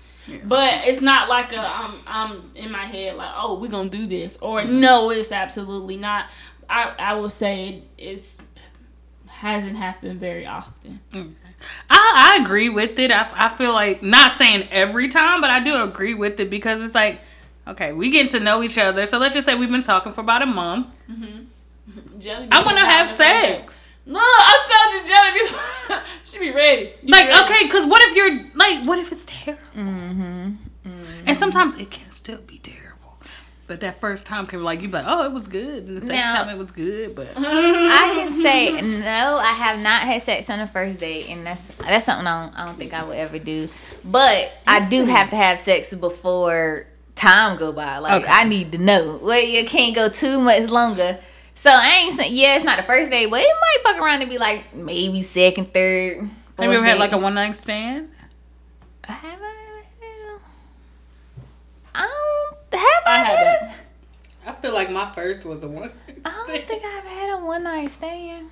But 0.44 0.86
it's 0.86 1.02
not 1.02 1.28
like 1.28 1.52
a 1.52 1.58
I'm 1.58 1.94
I'm 2.06 2.50
in 2.54 2.70
my 2.70 2.84
head 2.86 3.16
like 3.16 3.32
oh 3.36 3.58
we're 3.58 3.70
gonna 3.70 3.90
do 3.90 4.06
this 4.06 4.38
or 4.40 4.64
no 4.64 5.10
it's 5.10 5.30
absolutely 5.30 5.96
not. 5.96 6.26
I 6.70 6.94
I 6.98 7.14
will 7.14 7.28
say 7.28 7.82
it's 7.98 8.38
hasn't 9.28 9.76
happened 9.76 10.20
very 10.20 10.46
often. 10.46 11.00
Mm. 11.12 11.34
I, 11.90 12.34
I 12.38 12.42
agree 12.42 12.68
with 12.68 12.98
it. 12.98 13.10
I, 13.10 13.30
I 13.34 13.48
feel 13.48 13.72
like 13.72 14.02
not 14.02 14.32
saying 14.32 14.68
every 14.70 15.08
time, 15.08 15.40
but 15.40 15.50
I 15.50 15.60
do 15.60 15.82
agree 15.82 16.14
with 16.14 16.38
it 16.40 16.50
because 16.50 16.80
it's 16.82 16.94
like, 16.94 17.20
okay, 17.66 17.92
we 17.92 18.10
getting 18.10 18.30
to 18.32 18.40
know 18.40 18.62
each 18.62 18.78
other. 18.78 19.06
So 19.06 19.18
let's 19.18 19.34
just 19.34 19.46
say 19.46 19.54
we've 19.54 19.70
been 19.70 19.82
talking 19.82 20.12
for 20.12 20.20
about 20.22 20.42
a 20.42 20.46
month. 20.46 20.94
Mm-hmm. 21.10 22.18
Jelly 22.18 22.48
I 22.50 22.62
want 22.64 22.78
to 22.78 22.84
have 22.84 23.08
sex. 23.08 23.90
No, 24.06 24.18
I 24.20 24.54
told 24.70 25.02
you 25.02 25.96
Jelly. 25.98 26.02
she 26.24 26.38
be 26.38 26.50
ready. 26.56 26.92
You 27.02 27.12
Like, 27.12 27.28
ready. 27.28 27.44
okay, 27.44 27.64
because 27.66 27.86
what 27.86 28.00
if 28.02 28.16
you're 28.16 28.50
like, 28.54 28.86
what 28.86 28.98
if 28.98 29.12
it's 29.12 29.24
terrible? 29.24 29.62
Mm-hmm. 29.76 30.50
And 31.26 31.36
sometimes 31.36 31.76
it 31.78 31.90
can 31.90 32.10
still 32.10 32.40
be 32.40 32.58
terrible. 32.58 32.81
But 33.68 33.80
that 33.80 34.00
first 34.00 34.26
time 34.26 34.46
can 34.46 34.58
be 34.58 34.64
like, 34.64 34.82
you 34.82 34.88
be 34.88 34.94
like, 34.94 35.06
oh, 35.06 35.24
it 35.24 35.32
was 35.32 35.46
good. 35.46 35.84
And 35.84 35.96
the 35.96 36.00
second 36.00 36.16
Now- 36.16 36.44
time 36.44 36.54
it 36.54 36.58
was 36.58 36.72
good. 36.72 37.14
But 37.14 37.28
I 37.36 38.12
can 38.14 38.32
say 38.32 38.72
no. 38.80 39.36
I 39.36 39.52
have 39.52 39.82
not 39.82 40.02
had 40.02 40.20
sex 40.22 40.50
on 40.50 40.58
the 40.58 40.66
first 40.66 40.98
date, 40.98 41.28
and 41.28 41.46
that's 41.46 41.68
that's 41.76 42.06
something 42.06 42.26
I 42.26 42.44
don't, 42.46 42.60
I 42.60 42.66
don't 42.66 42.76
think 42.76 42.92
I 42.92 43.04
would 43.04 43.16
ever 43.16 43.38
do. 43.38 43.68
But 44.04 44.52
I 44.66 44.86
do 44.86 45.02
mm-hmm. 45.02 45.10
have 45.10 45.30
to 45.30 45.36
have 45.36 45.60
sex 45.60 45.94
before 45.94 46.86
time 47.14 47.56
go 47.56 47.72
by. 47.72 47.98
Like 47.98 48.22
Okay. 48.24 48.32
I 48.32 48.44
need 48.44 48.72
to 48.72 48.78
know. 48.78 49.20
Well, 49.22 49.40
you 49.40 49.64
can't 49.64 49.94
go 49.94 50.08
too 50.08 50.40
much 50.40 50.68
longer. 50.68 51.18
So 51.54 51.70
I 51.70 52.04
ain't 52.04 52.14
saying 52.16 52.32
yeah, 52.34 52.56
it's 52.56 52.64
not 52.64 52.78
the 52.78 52.82
first 52.82 53.10
date, 53.10 53.30
but 53.30 53.40
it 53.40 53.46
might 53.60 53.78
fuck 53.84 54.02
around 54.02 54.22
and 54.22 54.30
be 54.30 54.38
like 54.38 54.74
maybe 54.74 55.22
second, 55.22 55.72
third. 55.72 56.18
have 56.18 56.28
you 56.58 56.64
ever 56.64 56.74
fourth 56.74 56.88
had 56.88 56.98
like 56.98 57.12
a 57.12 57.18
one 57.18 57.34
night 57.34 57.54
stand? 57.56 58.08
Have 59.04 59.24
I 59.24 59.34
ever 59.34 59.44
had? 59.44 59.54
a- 60.34 60.40
I 61.94 62.00
don't 62.00 62.61
have. 62.78 63.02
I, 63.06 63.10
I 63.12 63.18
had 63.18 63.46
haven't. 63.46 63.68
a- 63.70 64.50
I 64.50 64.52
feel 64.54 64.74
like 64.74 64.90
my 64.90 65.10
first 65.12 65.44
was 65.44 65.62
a 65.62 65.68
one. 65.68 65.90
I 66.24 66.30
don't 66.30 66.66
think 66.68 66.82
I've 66.84 67.04
had 67.04 67.38
a 67.38 67.44
one 67.44 67.62
night 67.64 67.90
stand. 67.92 68.50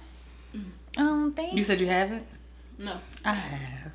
I 0.54 1.02
don't 1.02 1.34
think. 1.34 1.54
You 1.54 1.64
said 1.64 1.80
you 1.80 1.86
haven't? 1.88 2.26
No. 2.78 2.96
I 3.24 3.34
have. 3.34 3.92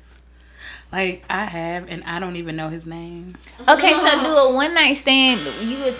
Like 0.92 1.24
I 1.28 1.44
have, 1.46 1.88
and 1.88 2.04
I 2.04 2.20
don't 2.20 2.36
even 2.36 2.54
know 2.56 2.68
his 2.68 2.86
name. 2.86 3.36
Okay, 3.68 3.92
so 3.94 4.22
do 4.22 4.28
a 4.30 4.52
one 4.54 4.74
night 4.74 4.94
stand. 4.94 5.40
You 5.62 5.78
would 5.84 5.94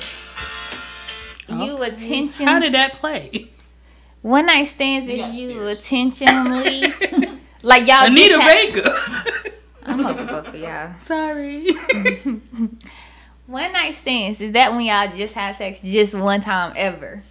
you 1.48 1.82
attention. 1.82 2.46
How 2.46 2.58
did 2.58 2.74
that 2.74 2.94
play? 2.94 3.50
one 4.22 4.46
night 4.46 4.64
stands 4.64 5.08
You 5.08 5.14
is 5.14 5.40
you 5.40 5.50
spirits. 5.50 5.92
intentionally 5.92 6.92
like 7.62 7.86
y'all 7.86 8.06
Anita 8.06 8.34
just 8.36 8.42
ha- 8.42 8.48
Baker. 9.32 9.50
I'm 9.84 10.04
over 10.06 10.24
both 10.26 10.48
of 10.48 10.56
y'all. 10.56 10.98
Sorry. 10.98 11.66
One 13.46 13.72
night 13.72 13.94
stands 13.94 14.40
is 14.40 14.52
that 14.52 14.72
when 14.72 14.82
y'all 14.82 15.08
just 15.08 15.34
have 15.34 15.56
sex 15.56 15.82
just 15.82 16.14
one 16.14 16.40
time 16.40 16.72
ever, 16.76 17.22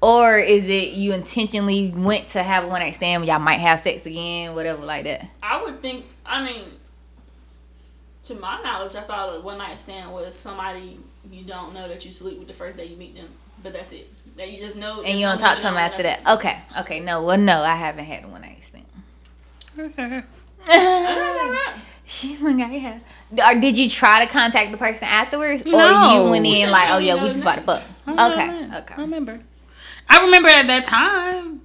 or 0.00 0.38
is 0.38 0.68
it 0.68 0.92
you 0.92 1.12
intentionally 1.12 1.90
went 1.90 2.28
to 2.28 2.42
have 2.42 2.64
a 2.64 2.68
one 2.68 2.80
night 2.80 2.94
stand? 2.94 3.22
Where 3.22 3.30
y'all 3.32 3.40
might 3.40 3.58
have 3.58 3.80
sex 3.80 4.06
again, 4.06 4.54
whatever 4.54 4.84
like 4.84 5.04
that. 5.04 5.28
I 5.42 5.62
would 5.62 5.82
think. 5.82 6.06
I 6.24 6.44
mean, 6.44 6.64
to 8.24 8.34
my 8.34 8.62
knowledge, 8.62 8.94
I 8.94 9.00
thought 9.00 9.36
a 9.36 9.40
one 9.40 9.58
night 9.58 9.78
stand 9.78 10.12
was 10.12 10.36
somebody 10.36 11.00
you 11.30 11.42
don't 11.42 11.74
know 11.74 11.88
that 11.88 12.04
you 12.04 12.12
sleep 12.12 12.38
with 12.38 12.48
the 12.48 12.54
first 12.54 12.76
day 12.76 12.86
you 12.86 12.96
meet 12.96 13.16
them, 13.16 13.28
but 13.62 13.72
that's 13.72 13.92
it. 13.92 14.12
That 14.36 14.52
you 14.52 14.60
just 14.60 14.76
know. 14.76 15.02
And 15.02 15.18
you 15.18 15.26
don't 15.26 15.38
talk 15.38 15.56
to 15.56 15.62
them 15.62 15.76
after 15.76 16.04
that. 16.04 16.24
Okay, 16.26 16.60
okay, 16.80 17.00
no, 17.00 17.22
well, 17.22 17.38
no, 17.38 17.62
I 17.62 17.74
haven't 17.74 18.04
had 18.04 18.24
a 18.24 18.28
one 18.28 18.42
night 18.42 18.62
stand. 18.62 20.24
Uh, 20.70 21.72
She's 22.10 22.40
like, 22.40 22.56
I 22.56 22.68
have. 22.68 23.02
Or 23.56 23.60
did 23.60 23.76
you 23.76 23.86
try 23.86 24.24
to 24.24 24.32
contact 24.32 24.72
the 24.72 24.78
person 24.78 25.06
afterwards, 25.08 25.62
or 25.62 25.68
you 25.68 26.30
went 26.30 26.46
in 26.46 26.54
She 26.54 26.66
like, 26.66 26.88
oh 26.90 26.96
yeah, 26.96 27.22
we 27.22 27.28
just 27.28 27.42
about 27.42 27.56
to 27.56 27.60
fuck? 27.60 27.82
I 28.06 28.32
Okay, 28.32 28.94
I 28.96 29.00
remember. 29.02 29.40
I 30.08 30.24
remember 30.24 30.48
at 30.48 30.66
that 30.68 30.86
time, 30.86 31.60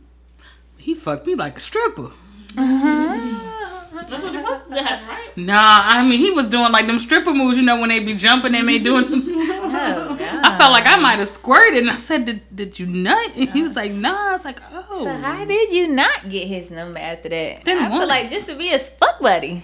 he 0.78 0.96
fucked 0.96 1.26
me 1.26 1.36
like 1.36 1.58
a 1.58 1.62
stripper. 1.62 2.12
That's 2.56 4.22
what 4.22 4.36
it 4.36 4.44
was. 4.44 4.70
That 4.70 4.86
happened, 4.86 5.08
right? 5.08 5.38
Nah, 5.38 5.82
I 5.86 6.06
mean 6.06 6.20
he 6.20 6.32
was 6.32 6.48
doing 6.48 6.74
like 6.74 6.88
them 6.88 7.00
stripper 7.00 7.34
moves, 7.34 7.58
you 7.58 7.64
know, 7.64 7.80
when 7.80 7.88
they 7.88 8.00
be 8.00 8.14
jumping 8.14 8.54
and 8.54 8.68
they 8.68 8.80
doing. 8.80 9.06
Oh, 9.86 10.18
I 10.20 10.58
felt 10.58 10.72
like 10.72 10.86
I 10.86 10.96
might 10.98 11.20
have 11.20 11.28
squirted, 11.28 11.80
and 11.80 11.90
I 11.90 11.98
said, 11.98 12.26
"Did, 12.26 12.56
did 12.56 12.80
you 12.80 12.86
nut?" 12.86 13.32
And 13.36 13.50
he 13.50 13.64
was 13.64 13.76
like, 13.76 13.92
"Nah." 13.92 14.30
I 14.30 14.32
was 14.32 14.46
like, 14.46 14.60
"Oh." 14.72 15.04
So 15.04 15.10
how 15.10 15.44
did 15.44 15.72
you 15.72 15.88
not 15.90 16.30
get 16.30 16.48
his 16.48 16.72
number 16.72 17.00
after 17.00 17.28
that? 17.30 17.66
Didn't 17.66 17.84
I 17.84 17.88
feel 17.90 17.98
want 17.98 18.08
like 18.08 18.30
just 18.30 18.48
to 18.48 18.56
be 18.56 18.72
a 18.72 18.80
fuck 18.80 19.20
buddy. 19.20 19.64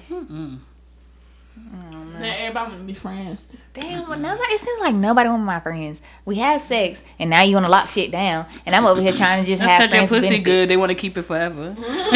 That 2.19 2.39
everybody 2.39 2.69
want 2.71 2.81
to 2.81 2.85
be 2.87 2.93
friends. 2.93 3.57
Damn, 3.73 4.07
well, 4.09 4.19
nobody. 4.19 4.51
It 4.53 4.59
seems 4.59 4.81
like 4.81 4.93
nobody 4.95 5.29
want 5.29 5.43
my 5.43 5.59
friends. 5.59 6.01
We 6.25 6.35
had 6.35 6.61
sex, 6.61 7.01
and 7.17 7.29
now 7.29 7.41
you 7.43 7.53
want 7.55 7.65
to 7.65 7.71
lock 7.71 7.89
shit 7.89 8.11
down, 8.11 8.45
and 8.65 8.75
I'm 8.75 8.85
over 8.85 9.01
here 9.01 9.11
trying 9.13 9.43
to 9.43 9.49
just 9.49 9.61
That's 9.61 9.71
have 9.71 9.91
because 9.91 9.93
your 9.93 10.07
friends. 10.07 10.23
with 10.23 10.31
pussy 10.31 10.39
good. 10.43 10.67
They 10.69 10.77
want 10.77 10.89
to 10.89 10.95
keep 10.95 11.17
it 11.17 11.21
forever. 11.23 11.75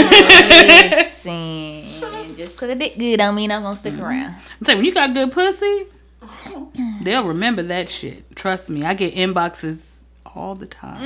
Listen, 0.84 2.36
just 2.36 2.58
cause 2.58 2.70
it 2.70 2.80
dick 2.80 2.98
good 2.98 3.18
don't 3.18 3.36
mean 3.36 3.52
I'm 3.52 3.62
gonna 3.62 3.76
stick 3.76 3.94
Mm-hmm. 3.94 4.04
around. 4.04 4.36
I'm 4.60 4.66
telling 4.66 4.78
you, 4.78 4.78
when 4.78 4.86
you 4.86 4.94
got 4.94 5.14
good 5.14 5.32
pussy, 5.32 5.86
they'll 7.02 7.24
remember 7.26 7.64
that 7.64 7.90
shit. 7.90 8.36
Trust 8.36 8.70
me, 8.70 8.84
I 8.84 8.94
get 8.94 9.16
inboxes 9.16 10.02
all 10.36 10.56
the 10.56 10.66
time. 10.66 11.00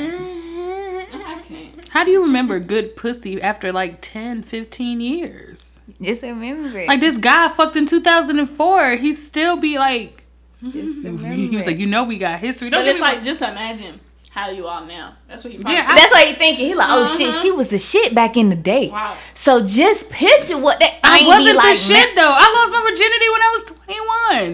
I 1.13 1.41
can't. 1.43 1.87
How 1.89 2.03
do 2.03 2.11
you 2.11 2.21
remember 2.21 2.59
good 2.59 2.95
pussy 2.95 3.41
after 3.41 3.71
like 3.71 3.99
10, 4.01 4.43
15 4.43 5.01
years? 5.01 5.76
Just 6.01 6.23
remember 6.23 6.77
it. 6.77 6.87
Like 6.87 6.99
this 6.99 7.17
guy 7.17 7.49
fucked 7.49 7.75
in 7.75 7.85
2004. 7.85 8.95
He 8.97 9.13
still 9.13 9.57
be 9.57 9.77
like, 9.79 10.23
just 10.63 10.97
remember 11.03 11.29
he 11.33 11.55
was 11.55 11.65
like, 11.65 11.77
you 11.77 11.87
know, 11.87 12.03
we 12.03 12.17
got 12.17 12.39
history. 12.39 12.69
Don't 12.69 12.81
But 12.81 12.85
get 12.85 12.91
it's 12.91 12.99
me 12.99 13.05
like 13.07 13.21
just 13.23 13.41
imagine 13.41 13.99
how 14.29 14.49
you 14.49 14.67
are 14.67 14.85
now. 14.85 15.15
That's 15.27 15.43
what 15.43 15.53
he 15.53 15.57
probably. 15.57 15.75
Yeah, 15.75 15.87
I- 15.89 15.95
That's 15.95 16.11
what 16.11 16.27
he 16.27 16.33
thinking. 16.33 16.65
He 16.67 16.75
like, 16.75 16.89
oh 16.91 17.05
shit, 17.05 17.29
uh-huh. 17.29 17.41
she 17.41 17.51
was 17.51 17.69
the 17.69 17.79
shit 17.79 18.13
back 18.13 18.37
in 18.37 18.49
the 18.49 18.55
day. 18.55 18.89
Wow. 18.89 19.17
So 19.33 19.65
just 19.65 20.09
picture 20.11 20.57
what 20.59 20.79
that 20.79 20.99
I 21.03 21.25
wasn't 21.25 21.53
be 21.53 21.57
like 21.57 21.75
the 21.75 21.81
shit 21.81 22.15
though. 22.15 22.33
I 22.35 22.47
lost 22.53 22.71
my 22.71 22.81
virginity 22.91 23.29
when 23.29 23.41
I 23.41 23.49
was 23.53 23.63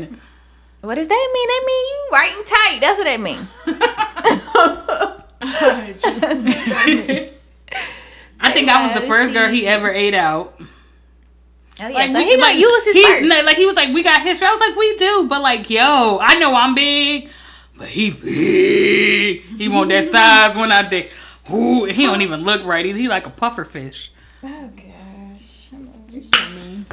21. 0.08 0.20
What 0.82 0.96
does 0.96 1.08
that 1.08 1.30
mean? 1.34 1.48
That 1.48 1.64
mean 1.66 1.86
you 1.88 2.08
right 2.12 2.36
and 2.38 2.46
tight. 2.46 2.80
That's 2.82 2.98
what 2.98 3.06
that 3.06 3.20
mean. 3.22 3.48
I 8.40 8.52
think 8.52 8.70
I 8.70 8.86
was 8.88 8.94
the 9.02 9.08
first 9.08 9.34
girl 9.34 9.50
he 9.50 9.66
ever 9.68 9.90
ate 9.90 10.14
out. 10.14 10.60
Oh 11.86 11.88
yeah, 11.90 11.96
Like, 11.96 12.12
so 12.12 12.18
we- 12.18 12.26
he 12.26 12.36
know 12.38 12.42
like, 12.44 12.58
you 12.58 12.68
was 12.70 12.86
his 12.86 12.96
he, 12.96 13.04
first. 13.06 13.26
no, 13.30 13.42
Like 13.44 13.58
he 13.58 13.66
was 13.66 13.76
like, 13.76 13.94
we 13.94 14.04
got 14.04 14.22
history. 14.22 14.48
I 14.48 14.52
was 14.52 14.60
like, 14.60 14.76
we 14.76 14.96
do, 14.98 15.28
but 15.30 15.42
like, 15.42 15.70
yo, 15.70 16.20
I 16.22 16.36
know 16.36 16.54
I'm 16.56 16.74
big, 16.76 17.30
but 17.78 17.88
he 17.88 18.12
big. 18.12 19.42
He 19.58 19.68
want 19.70 19.90
that 19.90 20.06
size 20.12 20.56
when 20.58 20.72
I 20.72 20.88
think. 20.90 21.10
Ooh, 21.52 21.86
he 21.86 22.06
don't 22.06 22.22
even 22.22 22.44
look 22.44 22.64
right. 22.64 22.86
He, 22.86 22.94
he 22.94 23.08
like 23.08 23.28
a 23.28 23.30
puffer 23.30 23.66
fish. 23.66 24.12
oh 24.44 24.70
gosh. 24.76 25.70
You 26.12 26.22
so 26.22 26.50
mean. 26.50 26.86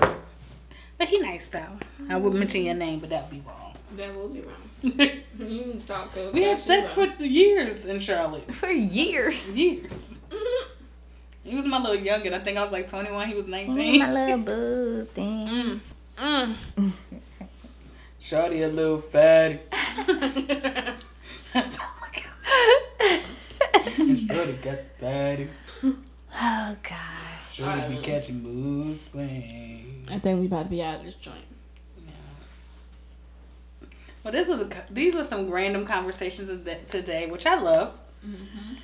But 0.99 1.09
he 1.09 1.19
nice 1.21 1.47
though. 1.49 1.79
I 2.09 2.17
would 2.17 2.33
mention 2.35 2.63
your 2.65 2.75
name, 2.75 2.99
but 3.01 3.11
that 3.11 3.25
would 3.25 3.31
be 3.31 3.47
wrong. 3.47 3.75
That 3.97 4.15
will 4.17 4.29
be 4.29 4.41
wrong. 4.41 4.57
we 4.83 5.23
You 5.39 5.63
can 5.73 5.81
talk 5.83 6.17
over. 6.17 6.39
had 6.39 6.59
sex 6.59 6.95
for 6.95 7.05
years 7.23 7.85
in 7.85 8.01
Charlotte. 8.01 8.53
For 8.53 8.71
years. 8.71 9.55
Years. 9.57 10.19
He 11.45 11.55
was 11.57 11.67
my 11.67 11.79
little 11.81 11.97
youngin. 11.97 12.33
I 12.35 12.39
think 12.39 12.59
I 12.59 12.63
was 12.63 12.73
like 12.73 12.89
21. 12.89 13.29
He 13.29 13.35
was 13.35 13.47
My 13.47 13.65
19. 13.65 14.01
little 14.15 14.39
boo 14.39 15.05
thing. 15.05 15.81
Mm, 16.19 16.55
mm. 16.77 16.93
Shorty 18.19 18.63
a 18.63 18.69
little 18.69 19.01
fatty. 19.01 19.61
That's 19.71 20.99
all 21.79 21.95
I 22.03 22.11
got. 22.15 22.33
Shorty 23.97 24.53
got 24.63 24.79
the 24.99 25.01
body. 25.01 25.49
Oh 25.83 26.77
gosh. 26.83 27.55
Shorty 27.55 27.97
be 27.97 28.03
catching 28.03 28.43
mood 28.43 28.99
swings. 29.11 30.11
I 30.11 30.19
think 30.19 30.41
we 30.41 30.47
about 30.47 30.65
to 30.65 30.69
be 30.69 30.83
out 30.83 30.97
of 30.97 31.05
this 31.05 31.15
joint. 31.15 31.39
Yeah. 32.07 32.13
Well, 34.23 34.33
this 34.33 34.49
was 34.49 34.61
a, 34.61 34.69
these 34.91 35.15
were 35.15 35.25
some 35.25 35.49
random 35.51 35.87
conversations 35.87 36.51
of 36.51 36.65
that 36.67 36.87
today, 36.89 37.27
which 37.27 37.47
I 37.47 37.59
love. 37.59 37.99
Mm-hmm. 38.25 38.75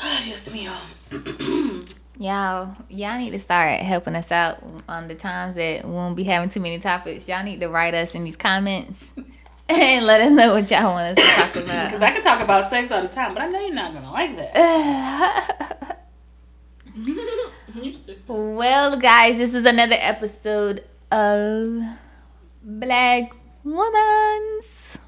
Dios 0.24 0.48
mío. 0.48 0.72
Y'all, 2.18 2.76
y'all 2.88 3.18
need 3.18 3.30
to 3.30 3.38
start 3.38 3.80
helping 3.80 4.14
us 4.14 4.30
out 4.30 4.62
on 4.88 5.08
the 5.08 5.14
times 5.14 5.56
that 5.56 5.84
we 5.84 5.90
won't 5.90 6.16
be 6.16 6.24
having 6.24 6.48
too 6.48 6.60
many 6.60 6.78
topics. 6.78 7.28
Y'all 7.28 7.44
need 7.44 7.60
to 7.60 7.68
write 7.68 7.94
us 7.94 8.14
in 8.14 8.24
these 8.24 8.36
comments 8.36 9.12
and 9.68 10.06
let 10.06 10.20
us 10.20 10.30
know 10.30 10.54
what 10.54 10.70
y'all 10.70 10.92
want 10.92 11.18
us 11.18 11.24
to 11.24 11.42
talk 11.42 11.56
about. 11.64 11.86
Because 11.88 12.02
I 12.02 12.12
could 12.12 12.22
talk 12.22 12.40
about 12.40 12.70
sex 12.70 12.92
all 12.92 13.02
the 13.02 13.08
time, 13.08 13.34
but 13.34 13.42
I 13.42 13.46
know 13.46 13.60
you're 13.60 13.74
not 13.74 13.92
gonna 13.92 14.12
like 14.12 14.36
that. 14.36 16.06
well, 18.28 18.96
guys, 18.96 19.38
this 19.38 19.54
is 19.54 19.66
another 19.66 19.96
episode 19.98 20.84
of 21.10 21.82
Black 22.62 23.32
Woman's? 23.64 24.98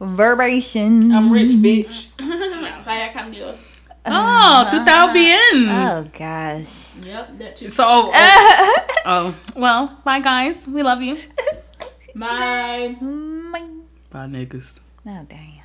Verbation. 0.00 1.12
I'm 1.12 1.30
rich, 1.30 1.52
bitch. 1.60 2.16
Vaya 2.84 3.12
con 3.12 3.30
Dios. 3.30 3.64
Oh, 4.06 4.66
tú 4.70 4.78
estás 4.78 5.12
bien. 5.12 5.68
Oh 5.68 6.04
gosh. 6.16 6.96
Yep, 7.04 7.38
that 7.38 7.56
too. 7.56 7.68
So, 7.68 7.84
oh, 7.86 8.76
oh, 9.04 9.34
well, 9.54 10.00
bye 10.02 10.20
guys. 10.20 10.66
We 10.66 10.82
love 10.82 11.02
you. 11.02 11.18
Bye. 12.14 12.96
Mm, 13.00 13.52
Bye, 14.08 14.26
niggas. 14.26 14.80
Oh 15.06 15.26
damn. 15.28 15.59